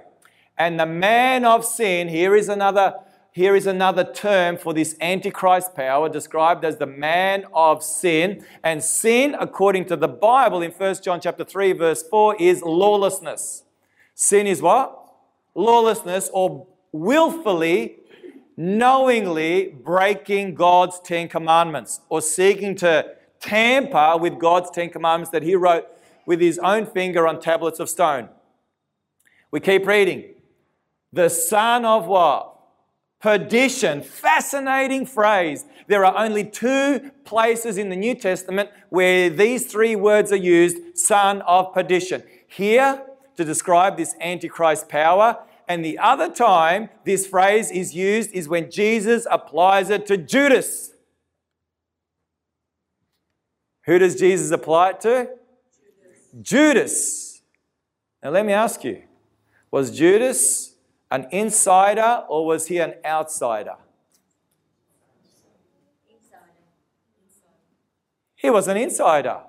[0.56, 2.94] And the man of sin, here is another,
[3.32, 8.44] here is another term for this antichrist power described as the man of sin.
[8.64, 13.64] And sin, according to the Bible in 1 John chapter 3, verse 4, is lawlessness.
[14.20, 15.00] Sin is what?
[15.54, 17.98] Lawlessness or willfully,
[18.57, 25.54] knowingly breaking God's Ten Commandments or seeking to tamper with God's Ten Commandments that He
[25.54, 25.87] wrote
[26.26, 28.28] with His own finger on tablets of stone.
[29.52, 30.35] We keep reading.
[31.12, 32.59] The son of what?
[33.20, 34.02] Perdition.
[34.02, 35.64] Fascinating phrase.
[35.87, 40.98] There are only two places in the New Testament where these three words are used
[40.98, 42.24] son of perdition.
[42.49, 43.05] Here
[43.39, 45.39] to describe this Antichrist power.
[45.68, 50.91] And the other time this phrase is used is when Jesus applies it to Judas.
[53.84, 55.28] Who does Jesus apply it to?
[56.43, 56.43] Judas.
[56.43, 57.43] Judas.
[58.24, 59.05] Now let me ask you
[59.70, 60.74] was Judas
[61.09, 63.76] an insider or was he an outsider?
[68.34, 69.43] He was an insider.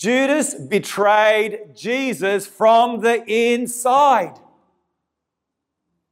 [0.00, 4.32] Judas betrayed Jesus from the inside.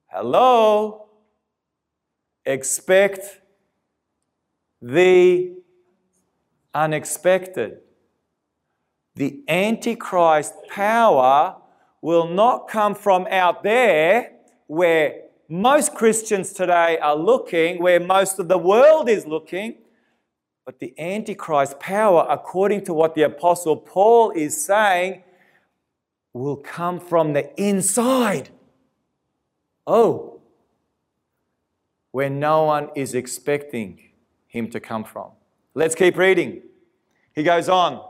[0.09, 1.09] Hello?
[2.45, 3.41] Expect
[4.83, 5.55] the
[6.75, 7.79] unexpected.
[9.15, 11.57] The Antichrist power
[12.03, 14.33] will not come from out there
[14.67, 19.79] where most Christians today are looking, where most of the world is looking.
[20.69, 25.23] But the Antichrist power, according to what the Apostle Paul is saying,
[26.35, 28.51] will come from the inside.
[29.87, 30.43] Oh,
[32.11, 34.11] where no one is expecting
[34.47, 35.31] him to come from.
[35.73, 36.61] Let's keep reading.
[37.35, 38.07] He goes on.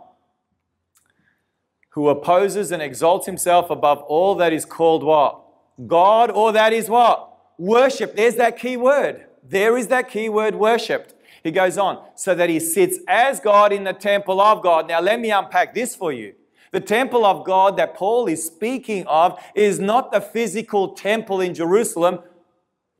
[1.90, 5.40] Who opposes and exalts himself above all that is called what?
[5.86, 7.38] God, or that is what?
[7.56, 8.16] Worship.
[8.16, 9.26] There's that key word.
[9.44, 11.14] There is that key word worshipped.
[11.42, 14.88] He goes on, so that he sits as God in the temple of God.
[14.88, 16.34] Now, let me unpack this for you.
[16.70, 21.54] The temple of God that Paul is speaking of is not the physical temple in
[21.54, 22.20] Jerusalem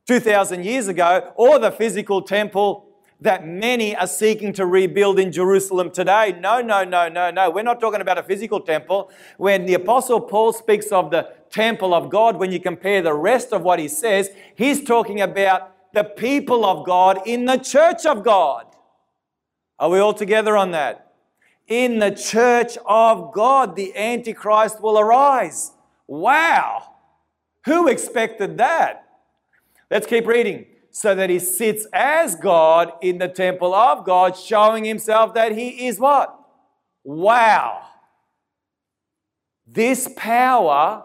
[0.07, 2.87] 2,000 years ago or the physical temple
[3.21, 6.35] that many are seeking to rebuild in Jerusalem today.
[6.39, 7.49] No, no, no, no, no.
[7.49, 9.11] We're not talking about a physical temple.
[9.37, 13.51] When the Apostle Paul speaks of the temple of God, when you compare the rest
[13.51, 18.23] of what he says, he's talking about the people of God in the church of
[18.23, 18.65] God.
[19.77, 21.09] Are we all together on that?
[21.69, 25.71] in the church of God, the Antichrist will arise.
[26.07, 26.95] Wow!
[27.65, 29.07] Who expected that?
[29.89, 30.65] Let's keep reading.
[30.91, 35.87] So that he sits as God in the temple of God, showing himself that he
[35.87, 36.35] is what?
[37.03, 37.83] Wow!
[39.67, 41.03] This power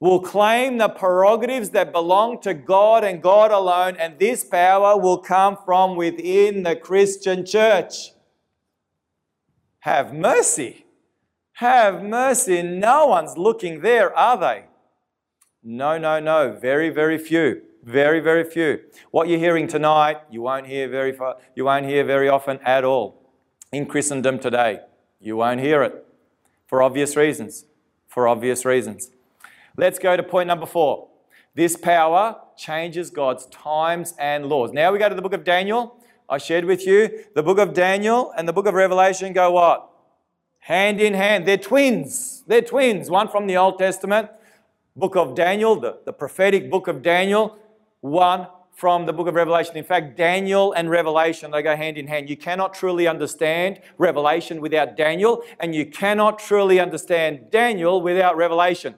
[0.00, 5.18] will claim the prerogatives that belong to God and God alone, and this power will
[5.18, 8.12] come from within the Christian church.
[9.80, 10.86] Have mercy.
[11.54, 12.62] Have mercy.
[12.62, 14.64] No one's looking there, are they?
[15.62, 16.56] No, no, no.
[16.58, 17.62] Very, very few.
[17.82, 18.80] Very, very few.
[19.10, 22.84] What you're hearing tonight, you won't hear very far, you won't hear very often at
[22.84, 23.30] all
[23.72, 24.80] in Christendom today.
[25.18, 26.06] You won't hear it
[26.66, 27.66] for obvious reasons.
[28.08, 29.10] For obvious reasons.
[29.76, 31.08] Let's go to point number four.
[31.54, 34.72] This power changes God's times and laws.
[34.72, 35.96] Now we go to the book of Daniel.
[36.28, 39.90] I shared with you, the book of Daniel and the book of Revelation go what?
[40.60, 41.46] Hand in hand.
[41.46, 42.44] They're twins.
[42.46, 43.10] They're twins.
[43.10, 44.30] One from the Old Testament,
[44.94, 47.58] book of Daniel, the, the prophetic book of Daniel,
[48.00, 48.46] one
[48.80, 49.76] from the book of Revelation.
[49.76, 52.30] In fact, Daniel and Revelation, they go hand in hand.
[52.30, 58.94] You cannot truly understand Revelation without Daniel, and you cannot truly understand Daniel without Revelation.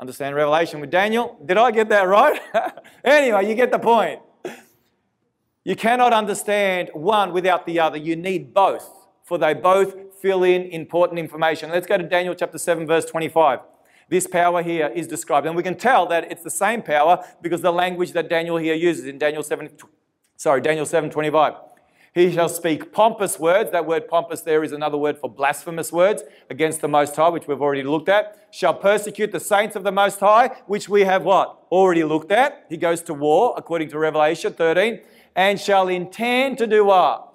[0.00, 1.36] Understand Revelation with Daniel?
[1.44, 2.40] Did I get that right?
[3.04, 4.20] anyway, you get the point.
[5.64, 7.96] You cannot understand one without the other.
[7.96, 8.88] You need both,
[9.24, 11.70] for they both fill in important information.
[11.70, 13.60] Let's go to Daniel chapter 7, verse 25.
[14.08, 17.60] This power here is described, and we can tell that it's the same power because
[17.60, 19.68] the language that Daniel here uses in Daniel 7,
[20.36, 21.54] sorry, Daniel 7, 25.
[22.18, 23.70] He shall speak pompous words.
[23.70, 27.46] That word pompous there is another word for blasphemous words against the Most High, which
[27.46, 28.48] we've already looked at.
[28.50, 31.62] Shall persecute the saints of the Most High, which we have what?
[31.70, 32.66] Already looked at.
[32.68, 35.00] He goes to war, according to Revelation 13
[35.38, 37.32] and shall intend to do what?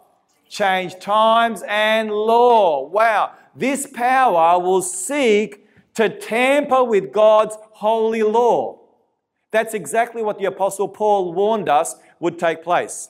[0.50, 2.86] Change times and law.
[2.86, 3.32] Wow.
[3.56, 8.82] This power will seek to tamper with God's holy law.
[9.52, 13.08] That's exactly what the Apostle Paul warned us would take place.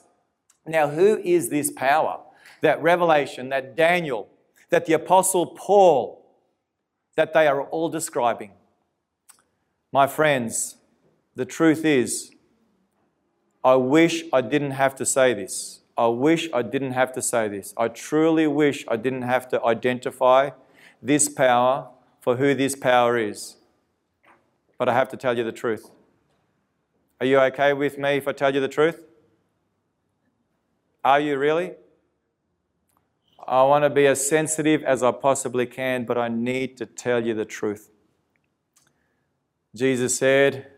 [0.66, 2.20] Now, who is this power?
[2.60, 4.28] That revelation, that Daniel,
[4.70, 6.24] that the Apostle Paul,
[7.16, 8.52] that they are all describing.
[9.92, 10.76] My friends,
[11.36, 12.32] the truth is,
[13.62, 15.80] I wish I didn't have to say this.
[15.96, 17.72] I wish I didn't have to say this.
[17.76, 20.50] I truly wish I didn't have to identify
[21.00, 21.88] this power
[22.20, 23.56] for who this power is.
[24.76, 25.90] But I have to tell you the truth.
[27.20, 29.04] Are you okay with me if I tell you the truth?
[31.04, 31.72] Are you really?
[33.46, 37.24] I want to be as sensitive as I possibly can, but I need to tell
[37.24, 37.90] you the truth.
[39.74, 40.68] Jesus said,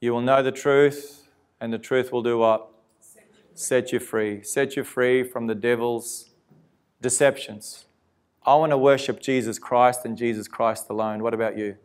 [0.00, 1.26] You will know the truth,
[1.60, 2.68] and the truth will do what?
[3.54, 4.42] Set you free.
[4.42, 6.30] Set you free from the devil's
[7.00, 7.86] deceptions.
[8.44, 11.22] I want to worship Jesus Christ and Jesus Christ alone.
[11.22, 11.76] What about you?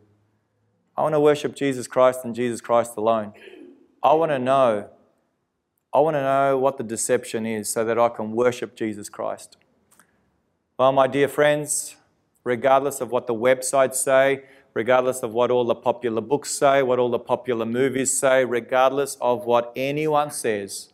[0.98, 3.32] I want to worship Jesus Christ and Jesus Christ alone.
[4.02, 4.90] I want to know.
[5.92, 9.56] I want to know what the deception is so that I can worship Jesus Christ.
[10.78, 11.96] Well, my dear friends,
[12.44, 16.98] regardless of what the websites say, regardless of what all the popular books say, what
[17.00, 20.92] all the popular movies say, regardless of what anyone says,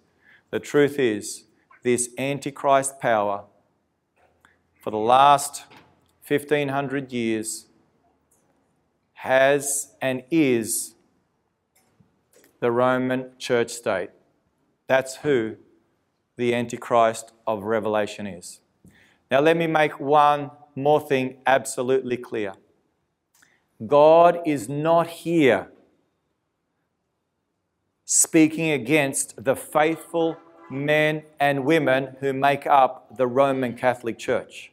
[0.51, 1.45] the truth is
[1.83, 3.45] this Antichrist power
[4.83, 5.65] for the last
[6.27, 7.67] 1500 years
[9.13, 10.95] has and is
[12.61, 14.11] the Roman church state.
[14.87, 15.57] That's who
[16.37, 18.61] the Antichrist of Revelation is.
[19.31, 22.55] Now, let me make one more thing absolutely clear
[23.87, 25.71] God is not here
[28.05, 30.37] speaking against the faithful
[30.71, 34.73] men and women who make up the Roman Catholic Church.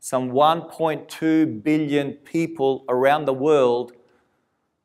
[0.00, 3.92] Some 1.2 billion people around the world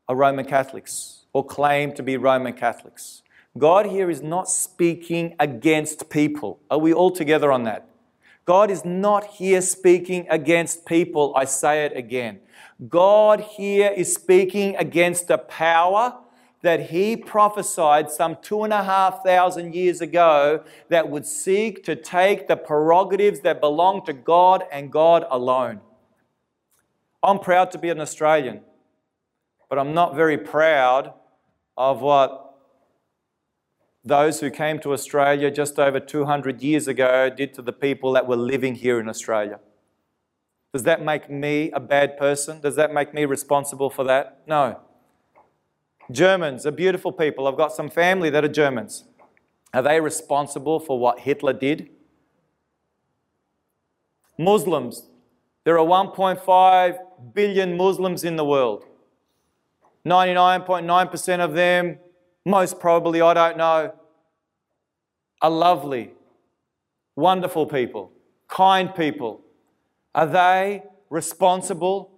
[0.07, 3.21] are Roman Catholics or claim to be Roman Catholics.
[3.57, 6.59] God here is not speaking against people.
[6.69, 7.89] Are we all together on that?
[8.45, 11.33] God is not here speaking against people.
[11.35, 12.39] I say it again.
[12.87, 16.17] God here is speaking against the power
[16.61, 21.95] that he prophesied some two and a half thousand years ago that would seek to
[21.95, 25.79] take the prerogatives that belong to God and God alone.
[27.23, 28.61] I'm proud to be an Australian,
[29.69, 31.13] but I'm not very proud
[31.77, 32.48] of what
[34.03, 38.27] those who came to Australia just over 200 years ago did to the people that
[38.27, 39.59] were living here in Australia.
[40.73, 42.61] Does that make me a bad person?
[42.61, 44.41] Does that make me responsible for that?
[44.47, 44.79] No.
[46.11, 47.47] Germans are beautiful people.
[47.47, 49.03] I've got some family that are Germans.
[49.73, 51.89] Are they responsible for what Hitler did?
[54.37, 55.07] Muslims.
[55.65, 56.97] There are 1.5
[57.33, 58.85] billion Muslims in the world.
[60.05, 61.99] 99.9% of them,
[62.49, 63.93] most probably, I don't know,
[65.41, 66.11] are lovely,
[67.15, 68.11] wonderful people,
[68.47, 69.41] kind people.
[70.13, 72.11] Are they responsible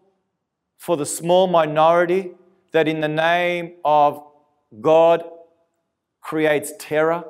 [0.77, 2.32] for the small minority
[2.71, 4.23] that, in the name of
[4.79, 5.23] God,
[6.21, 7.25] creates terror?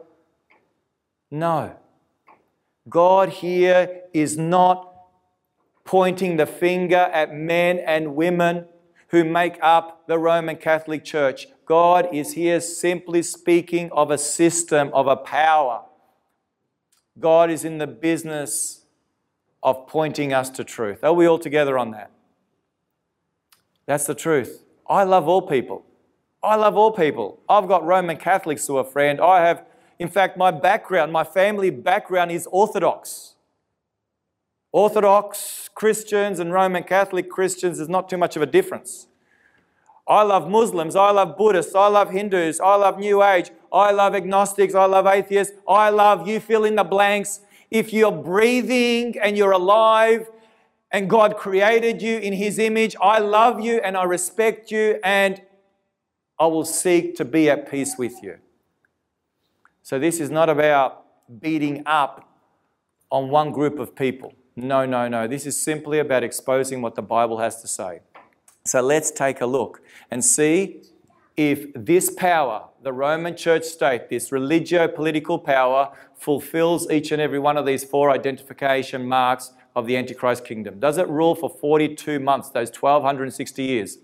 [1.29, 1.75] No.
[2.89, 4.93] God here is not
[5.83, 8.65] pointing the finger at men and women
[9.09, 11.47] who make up the Roman Catholic Church.
[11.71, 15.85] God is here simply speaking of a system, of a power.
[17.17, 18.81] God is in the business
[19.63, 21.01] of pointing us to truth.
[21.01, 22.11] Are we all together on that?
[23.85, 24.65] That's the truth.
[24.85, 25.85] I love all people.
[26.43, 27.39] I love all people.
[27.47, 29.21] I've got Roman Catholics who are friend.
[29.21, 29.63] I have,
[29.97, 33.35] in fact, my background, my family background is Orthodox.
[34.73, 39.07] Orthodox Christians and Roman Catholic Christians is not too much of a difference.
[40.07, 44.15] I love Muslims, I love Buddhists, I love Hindus, I love New Age, I love
[44.15, 47.41] agnostics, I love atheists, I love you fill in the blanks.
[47.69, 50.27] If you're breathing and you're alive
[50.91, 55.41] and God created you in His image, I love you and I respect you and
[56.37, 58.39] I will seek to be at peace with you.
[59.83, 61.05] So, this is not about
[61.39, 62.27] beating up
[63.11, 64.33] on one group of people.
[64.55, 65.27] No, no, no.
[65.27, 68.01] This is simply about exposing what the Bible has to say.
[68.65, 69.81] So let's take a look
[70.11, 70.81] and see
[71.35, 77.39] if this power, the Roman church state, this religio political power, fulfills each and every
[77.39, 80.79] one of these four identification marks of the Antichrist kingdom.
[80.79, 83.97] Does it rule for 42 months, those 1260 years?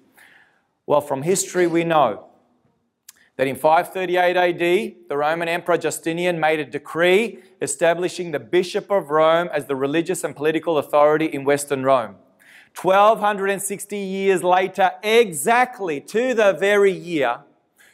[0.88, 2.28] Well, from history, we know
[3.36, 4.60] that in 538 AD,
[5.10, 10.24] the Roman Emperor Justinian made a decree establishing the Bishop of Rome as the religious
[10.24, 12.16] and political authority in Western Rome.
[12.82, 17.40] 1260 years later, exactly to the very year,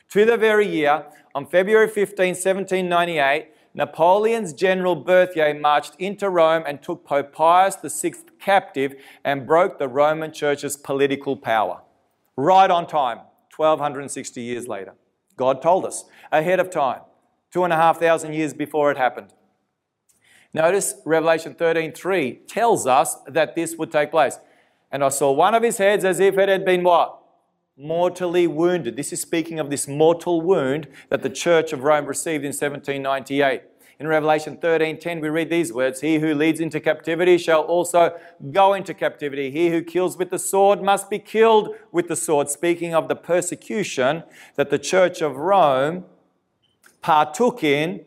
[0.09, 6.81] to the very year, on February 15, 1798, Napoleon's general Berthier marched into Rome and
[6.81, 11.81] took Pope Pius VI captive and broke the Roman Church's political power.
[12.35, 13.19] Right on time,
[13.55, 14.95] 1260 years later.
[15.37, 17.01] God told us ahead of time,
[17.51, 19.33] two and a half thousand years before it happened.
[20.53, 24.39] Notice Revelation 13:3 tells us that this would take place.
[24.93, 27.19] And I saw one of his heads as if it had been what?
[27.75, 28.95] Mortally wounded.
[28.95, 33.63] This is speaking of this mortal wound that the Church of Rome received in 1798.
[33.99, 38.15] In Revelation 13:10 we read these words, "He who leads into captivity shall also
[38.51, 39.49] go into captivity.
[39.49, 43.15] He who kills with the sword must be killed with the sword." Speaking of the
[43.15, 44.23] persecution
[44.55, 46.05] that the Church of Rome
[47.01, 48.05] partook in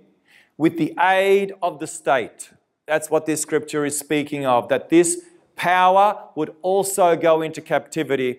[0.57, 2.51] with the aid of the state.
[2.87, 5.25] That's what this scripture is speaking of, that this
[5.57, 8.39] power would also go into captivity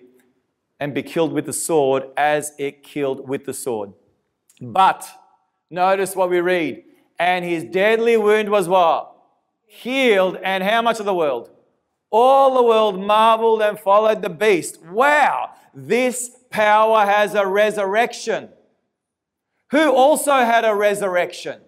[0.80, 3.92] and be killed with the sword as it killed with the sword.
[4.58, 4.72] Hmm.
[4.72, 5.06] But
[5.70, 6.84] notice what we read.
[7.18, 9.12] And his deadly wound was what?
[9.66, 10.38] Healed.
[10.42, 11.50] And how much of the world?
[12.10, 14.80] All the world marveled and followed the beast.
[14.82, 18.48] Wow, this power has a resurrection.
[19.72, 21.60] Who also had a resurrection?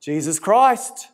[0.00, 1.08] Jesus Christ.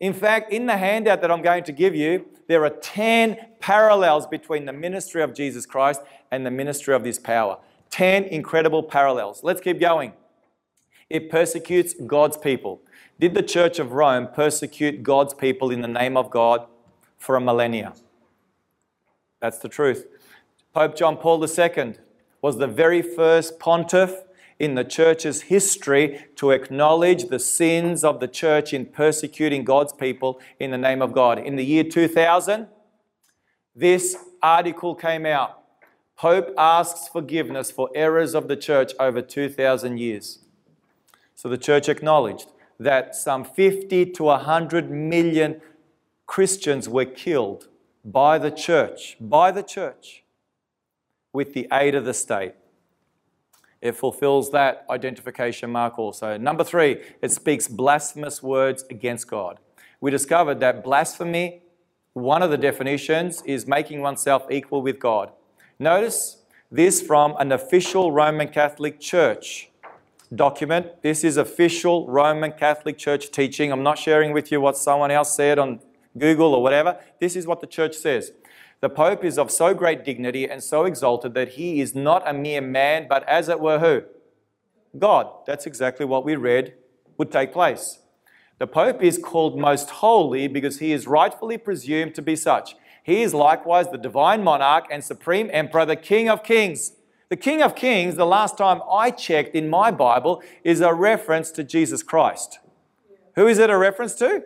[0.00, 4.26] In fact, in the handout that I'm going to give you, there are 10 parallels
[4.26, 7.58] between the ministry of Jesus Christ and the ministry of this power.
[7.90, 9.42] 10 incredible parallels.
[9.42, 10.12] Let's keep going.
[11.10, 12.80] It persecutes God's people.
[13.18, 16.66] Did the Church of Rome persecute God's people in the name of God
[17.16, 17.94] for a millennia?
[19.40, 20.06] That's the truth.
[20.74, 21.94] Pope John Paul II
[22.40, 24.14] was the very first pontiff
[24.58, 30.40] in the church's history to acknowledge the sins of the church in persecuting God's people
[30.58, 31.38] in the name of God.
[31.38, 32.66] In the year 2000,
[33.74, 35.62] this article came out.
[36.16, 40.40] Pope asks forgiveness for errors of the church over 2,000 years.
[41.36, 42.50] So the church acknowledged
[42.80, 45.60] that some 50 to 100 million
[46.26, 47.68] Christians were killed
[48.04, 50.24] by the church, by the church,
[51.32, 52.54] with the aid of the state.
[53.80, 56.36] It fulfills that identification mark also.
[56.36, 59.58] Number three, it speaks blasphemous words against God.
[60.00, 61.62] We discovered that blasphemy,
[62.12, 65.30] one of the definitions, is making oneself equal with God.
[65.78, 69.70] Notice this from an official Roman Catholic Church
[70.34, 71.02] document.
[71.02, 73.72] This is official Roman Catholic Church teaching.
[73.72, 75.80] I'm not sharing with you what someone else said on
[76.16, 76.98] Google or whatever.
[77.20, 78.32] This is what the church says.
[78.80, 82.32] The Pope is of so great dignity and so exalted that he is not a
[82.32, 84.02] mere man, but as it were who?
[84.98, 85.28] God.
[85.46, 86.74] That's exactly what we read
[87.16, 87.98] would take place.
[88.58, 92.76] The Pope is called most holy because he is rightfully presumed to be such.
[93.02, 96.92] He is likewise the divine monarch and supreme emperor, the King of kings.
[97.30, 101.50] The King of kings, the last time I checked in my Bible, is a reference
[101.52, 102.58] to Jesus Christ.
[103.34, 104.44] Who is it a reference to?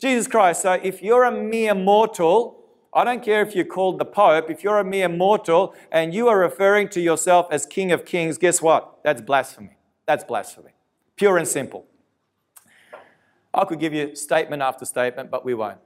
[0.00, 0.62] Jesus Christ.
[0.62, 2.59] So if you're a mere mortal,
[2.92, 6.28] I don't care if you're called the Pope, if you're a mere mortal and you
[6.28, 8.98] are referring to yourself as King of Kings, guess what?
[9.04, 9.76] That's blasphemy.
[10.06, 10.72] That's blasphemy.
[11.14, 11.86] Pure and simple.
[13.54, 15.78] I could give you statement after statement, but we won't.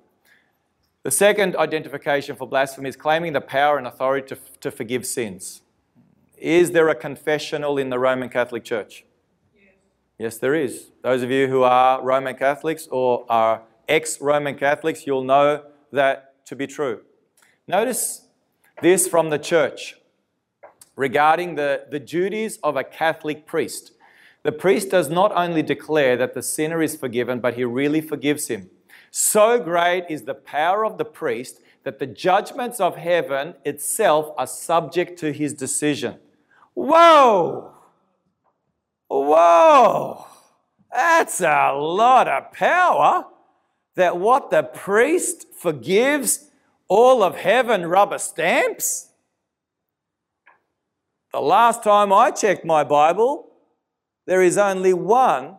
[1.03, 5.61] The second identification for blasphemy is claiming the power and authority to, to forgive sins.
[6.39, 9.05] Is there a confessional in the Roman Catholic Church?
[9.55, 9.73] Yes.
[10.19, 10.91] yes, there is.
[11.03, 16.34] Those of you who are Roman Catholics or are ex Roman Catholics, you'll know that
[16.47, 17.03] to be true.
[17.67, 18.27] Notice
[18.83, 19.97] this from the church
[20.97, 23.93] regarding the, the duties of a Catholic priest.
[24.43, 28.49] The priest does not only declare that the sinner is forgiven, but he really forgives
[28.49, 28.71] him.
[29.11, 34.47] So great is the power of the priest that the judgments of heaven itself are
[34.47, 36.17] subject to his decision.
[36.75, 37.73] Whoa!
[39.09, 40.27] Whoa!
[40.93, 43.27] That's a lot of power
[43.97, 46.51] that what the priest forgives,
[46.89, 49.11] all of heaven rubber stamps?
[51.33, 53.51] The last time I checked my Bible,
[54.27, 55.57] there is only one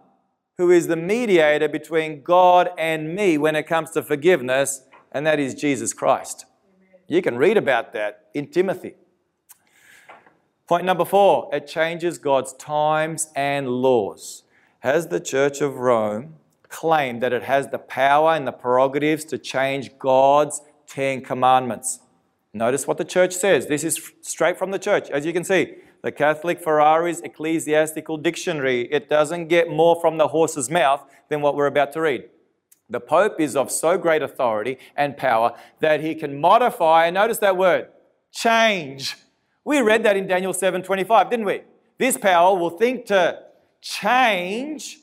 [0.58, 5.40] who is the mediator between God and me when it comes to forgiveness, and that
[5.40, 6.46] is Jesus Christ.
[7.08, 8.96] You can read about that in Timothy.
[10.68, 14.44] Point number four it changes God's times and laws.
[14.80, 16.36] Has the Church of Rome
[16.70, 22.00] claim that it has the power and the prerogatives to change God's Ten Commandments.
[22.54, 23.68] Notice what the church says.
[23.68, 25.76] This is straight from the church, as you can see.
[26.04, 28.82] The Catholic Ferraris Ecclesiastical Dictionary.
[28.92, 32.30] It doesn't get more from the horse's mouth than what we're about to read.
[32.90, 37.40] The Pope is of so great authority and power that he can modify, and notice
[37.40, 37.90] that word,
[38.32, 39.18] change.
[39.64, 41.64] We read that in Daniel 7:25, didn't we?
[41.98, 43.44] This power will think to
[43.82, 45.00] change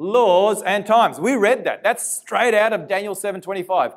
[0.00, 1.20] laws and times.
[1.20, 1.84] We read that.
[1.84, 3.94] That's straight out of Daniel 7:25.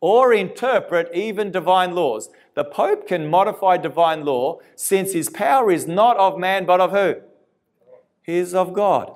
[0.00, 2.28] Or interpret even divine laws.
[2.54, 6.92] The Pope can modify divine law since his power is not of man but of
[6.92, 7.22] who?
[8.22, 9.14] He is of God.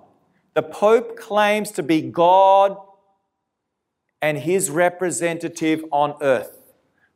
[0.55, 2.77] The Pope claims to be God
[4.23, 6.57] and his representative on earth.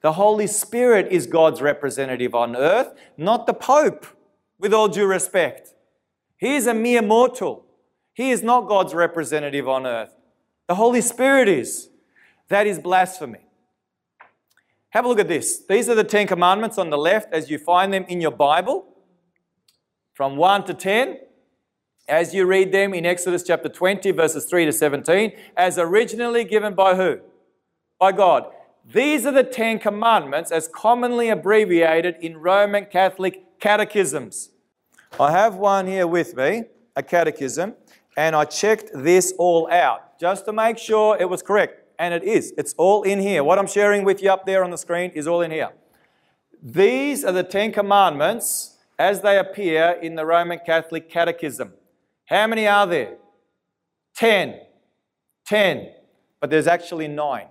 [0.03, 4.07] The Holy Spirit is God's representative on earth, not the Pope,
[4.59, 5.75] with all due respect.
[6.37, 7.65] He is a mere mortal.
[8.15, 10.17] He is not God's representative on earth.
[10.69, 11.91] The Holy Spirit is.
[12.49, 13.41] That is blasphemy.
[14.91, 15.59] Have a look at this.
[15.59, 18.87] These are the Ten Commandments on the left as you find them in your Bible,
[20.15, 21.19] from 1 to 10.
[22.07, 26.75] As you read them in Exodus chapter 20, verses 3 to 17, as originally given
[26.75, 27.19] by who?
[27.99, 28.45] By God.
[28.85, 34.51] These are the Ten Commandments as commonly abbreviated in Roman Catholic catechisms.
[35.19, 37.75] I have one here with me, a catechism
[38.17, 41.81] and I checked this all out just to make sure it was correct.
[41.99, 42.53] And it is.
[42.59, 43.45] It's all in here.
[43.45, 45.71] What I'm sharing with you up there on the screen is all in here.
[46.63, 51.73] These are the Ten Commandments as they appear in the Roman Catholic Catechism.
[52.27, 53.17] How many are there?
[54.17, 54.61] Ten.
[55.47, 55.91] Ten.
[56.41, 57.47] But there's actually nine.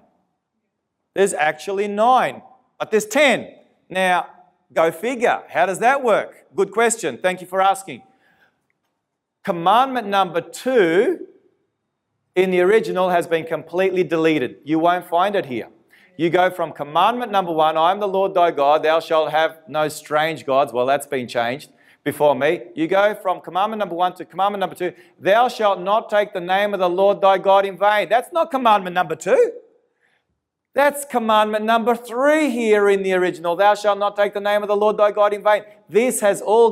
[1.14, 2.42] There's actually nine,
[2.80, 3.54] but there's ten.
[3.90, 4.28] Now,
[4.74, 5.44] go figure.
[5.50, 6.46] How does that work?
[6.56, 7.20] Good question.
[7.22, 8.02] Thank you for asking.
[9.44, 11.28] Commandment number two
[12.36, 14.58] in the original has been completely deleted.
[14.64, 15.70] You won't find it here.
[16.18, 19.58] You go from commandment number one, I am the Lord thy God, thou shalt have
[19.68, 20.72] no strange gods.
[20.72, 21.72] Well, that's been changed
[22.04, 22.62] before me.
[22.76, 26.42] You go from commandment number one to commandment number two, thou shalt not take the
[26.42, 28.10] name of the Lord thy God in vain.
[28.10, 29.54] That's not commandment number two.
[30.76, 33.56] That's commandment number three here in the original.
[33.56, 35.64] Thou shalt not take the name of the Lord thy God in vain.
[35.90, 36.72] This has all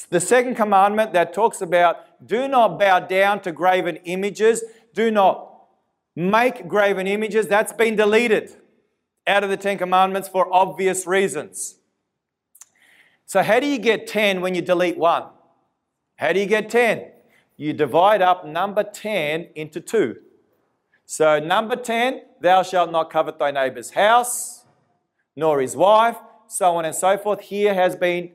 [0.00, 5.54] the second commandment that talks about do not bow down to graven images, do not
[6.16, 7.46] make graven images.
[7.46, 8.56] That's been deleted
[9.26, 11.76] out of the Ten Commandments for obvious reasons.
[13.26, 15.24] So, how do you get 10 when you delete one?
[16.16, 17.10] How do you get 10?
[17.56, 20.16] You divide up number 10 into two.
[21.06, 24.64] So, number 10, thou shalt not covet thy neighbor's house,
[25.36, 26.16] nor his wife,
[26.46, 27.40] so on and so forth.
[27.40, 28.32] Here has been,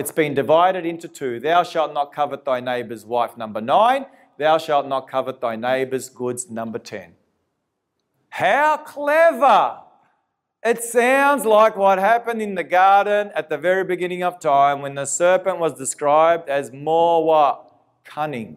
[0.00, 1.38] it's been divided into two.
[1.38, 4.06] Thou shalt not covet thy neighbor's wife, number 9.
[4.38, 7.12] Thou shalt not covet thy neighbor's goods, number 10.
[8.30, 9.80] How clever!
[10.64, 14.94] It sounds like what happened in the garden at the very beginning of time when
[14.94, 17.70] the serpent was described as more what?
[18.02, 18.56] Cunning.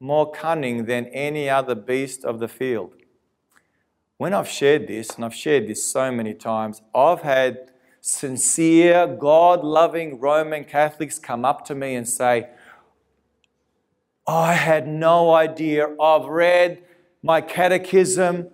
[0.00, 2.94] More cunning than any other beast of the field.
[4.16, 7.69] When I've shared this, and I've shared this so many times, I've had
[8.00, 12.48] sincere, God loving Roman Catholics come up to me and say,
[14.26, 15.88] I had no idea.
[16.00, 16.82] I've read
[17.22, 18.48] my catechism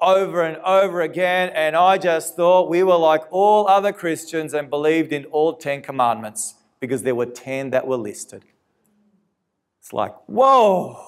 [0.00, 4.68] over and over again, and I just thought we were like all other Christians and
[4.68, 8.44] believed in all 10 commandments because there were 10 that were listed.
[9.80, 10.98] It's like, whoa!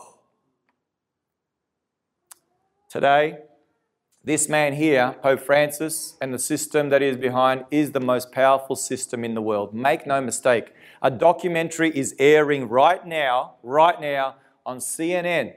[2.88, 3.38] Today,
[4.24, 8.32] this man here, Pope Francis, and the system that he is behind is the most
[8.32, 9.74] powerful system in the world.
[9.74, 10.72] Make no mistake.
[11.02, 15.54] A documentary is airing right now, right now on CNN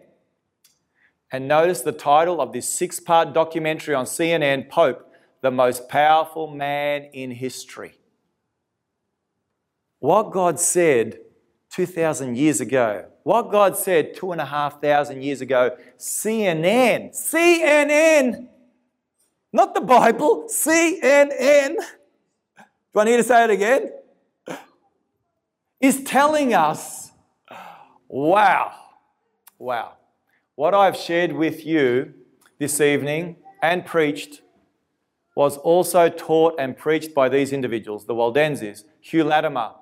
[1.31, 5.11] and notice the title of this six part documentary on CNN Pope,
[5.41, 7.99] the most powerful man in history.
[9.99, 11.19] What God said
[11.71, 18.47] 2,000 years ago, what God said two and a half thousand years ago, CNN, CNN,
[19.53, 21.75] not the Bible, CNN.
[22.93, 23.91] Do I need to say it again?
[25.79, 27.11] Is telling us,
[28.07, 28.73] wow,
[29.59, 29.93] wow.
[30.55, 32.13] What I've shared with you
[32.57, 34.41] this evening and preached
[35.35, 39.73] was also taught and preached by these individuals the Waldenses, Hugh Latimer,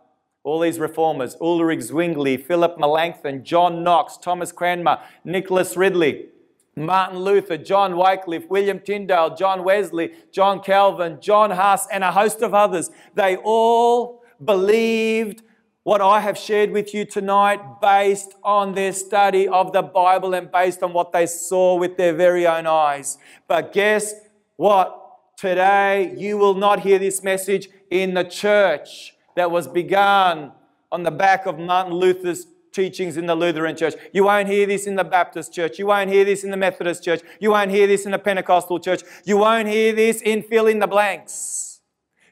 [0.43, 6.27] all these reformers, Ulrich Zwingli, Philip Melanchthon, John Knox, Thomas Cranmer, Nicholas Ridley,
[6.75, 12.41] Martin Luther, John Wycliffe, William Tyndale, John Wesley, John Calvin, John Huss, and a host
[12.41, 12.89] of others.
[13.13, 15.41] They all believed
[15.83, 20.51] what I have shared with you tonight based on their study of the Bible and
[20.51, 23.17] based on what they saw with their very own eyes.
[23.47, 24.13] But guess
[24.57, 25.01] what?
[25.37, 30.53] Today, you will not hear this message in the church that was begun
[30.91, 33.95] on the back of Martin Luther's teachings in the Lutheran church.
[34.11, 35.79] You won't hear this in the Baptist church.
[35.79, 37.21] You won't hear this in the Methodist church.
[37.39, 39.01] You won't hear this in the Pentecostal church.
[39.23, 41.79] You won't hear this in fill in the blanks.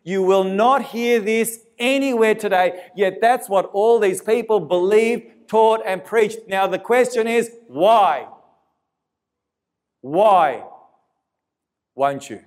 [0.03, 2.87] You will not hear this anywhere today.
[2.95, 6.39] Yet that's what all these people believed, taught, and preached.
[6.47, 8.27] Now the question is why?
[10.01, 10.65] Why
[11.95, 12.41] won't you?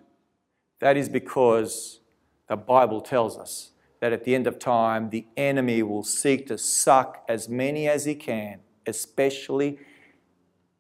[0.81, 2.01] That is because
[2.49, 3.71] the Bible tells us
[4.01, 8.05] that at the end of time, the enemy will seek to suck as many as
[8.05, 9.79] he can, especially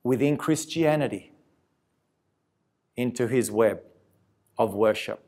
[0.03, 1.33] within Christianity,
[2.97, 3.81] into his web
[4.59, 5.21] of worship.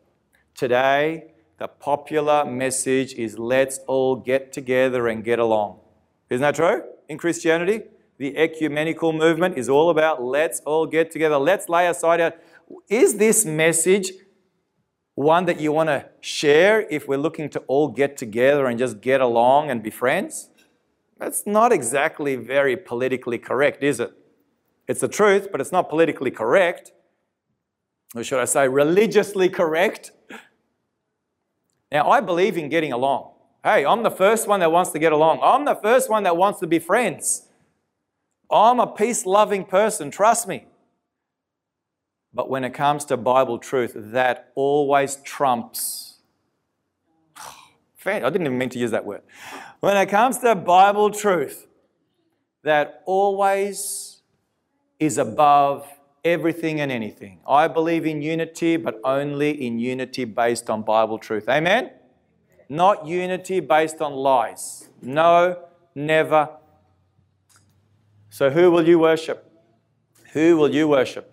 [0.55, 5.81] Today, the popular message is let's all get together and get along.
[6.31, 6.85] Isn't that true?
[7.09, 7.83] In Christianity,
[8.19, 12.35] the ecumenical movement is all about let's all get together, let's lay aside our.
[12.89, 14.13] Is this message
[15.19, 19.01] one that you want to share if we're looking to all get together and just
[19.01, 20.49] get along and be friends?
[21.19, 24.13] That's not exactly very politically correct, is it?
[24.87, 26.93] It's the truth, but it's not politically correct.
[28.15, 30.13] Or should I say, religiously correct?
[31.91, 33.33] Now, I believe in getting along.
[33.65, 35.41] Hey, I'm the first one that wants to get along.
[35.43, 37.49] I'm the first one that wants to be friends.
[38.53, 40.67] I'm a peace loving person, trust me.
[42.33, 46.19] But when it comes to Bible truth, that always trumps.
[48.07, 49.23] I didn't even mean to use that word.
[49.81, 51.67] When it comes to Bible truth,
[52.63, 54.23] that always
[54.99, 55.87] is above
[56.25, 57.41] everything and anything.
[57.47, 61.49] I believe in unity, but only in unity based on Bible truth.
[61.49, 61.91] Amen?
[62.69, 64.89] not unity based on lies.
[65.01, 65.59] No,
[65.95, 66.51] never.
[68.31, 69.51] So, who will you worship?
[70.33, 71.33] Who will you worship?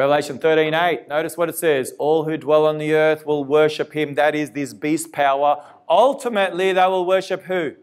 [0.00, 1.08] Revelation 13 8.
[1.08, 4.14] Notice what it says All who dwell on the earth will worship him.
[4.14, 5.62] That is this beast power.
[5.90, 7.74] Ultimately, they will worship who?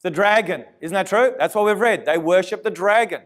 [0.00, 0.64] The dragon.
[0.80, 1.34] Isn't that true?
[1.38, 2.06] That's what we've read.
[2.06, 3.20] They worship the dragon.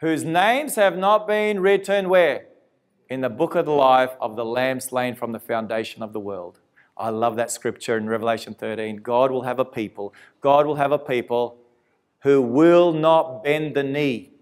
[0.00, 2.44] Whose names have not been written where?
[3.08, 6.20] In the book of the life of the Lamb slain from the foundation of the
[6.20, 6.60] world.
[6.94, 8.96] I love that scripture in Revelation 13.
[8.96, 10.12] God will have a people.
[10.42, 11.56] God will have a people
[12.20, 14.33] who will not bend the knee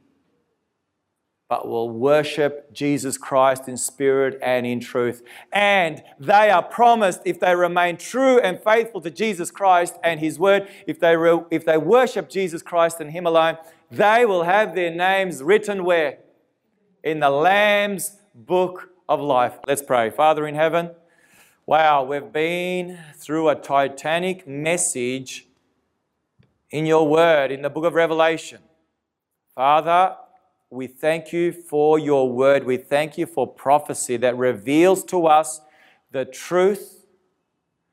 [1.53, 5.23] but will worship Jesus Christ in spirit and in truth.
[5.53, 10.39] And they are promised, if they remain true and faithful to Jesus Christ and His
[10.39, 11.15] Word, if they,
[11.51, 13.59] if they worship Jesus Christ and Him alone,
[13.91, 16.21] they will have their names written where?
[17.05, 19.53] In the Lamb's book of life.
[19.69, 20.09] Let's pray.
[20.09, 20.93] Father in heaven,
[21.67, 25.49] wow, we've been through a titanic message
[26.71, 28.61] in your Word, in the book of Revelation.
[29.55, 30.17] Father,
[30.73, 32.65] we thank you for your word.
[32.65, 35.61] We thank you for prophecy that reveals to us
[36.11, 37.05] the truth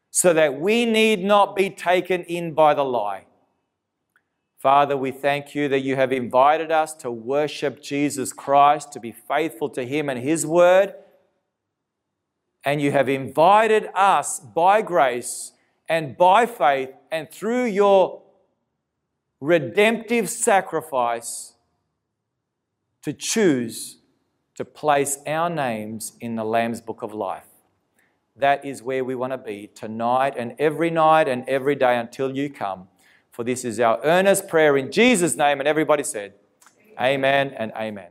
[0.10, 3.26] so that we need not be taken in by the lie.
[4.60, 9.12] Father, we thank you that you have invited us to worship Jesus Christ, to be
[9.12, 10.94] faithful to Him and His word.
[12.64, 15.52] And you have invited us by grace
[15.90, 18.22] and by faith and through your
[19.42, 21.56] redemptive sacrifice
[23.04, 23.98] to choose
[24.56, 27.46] to place our names in the Lamb's Book of Life.
[28.36, 32.36] That is where we want to be tonight and every night and every day until
[32.36, 32.88] you come.
[33.32, 35.60] For this is our earnest prayer in Jesus' name.
[35.60, 36.34] And everybody said,
[37.00, 38.10] Amen, amen and amen.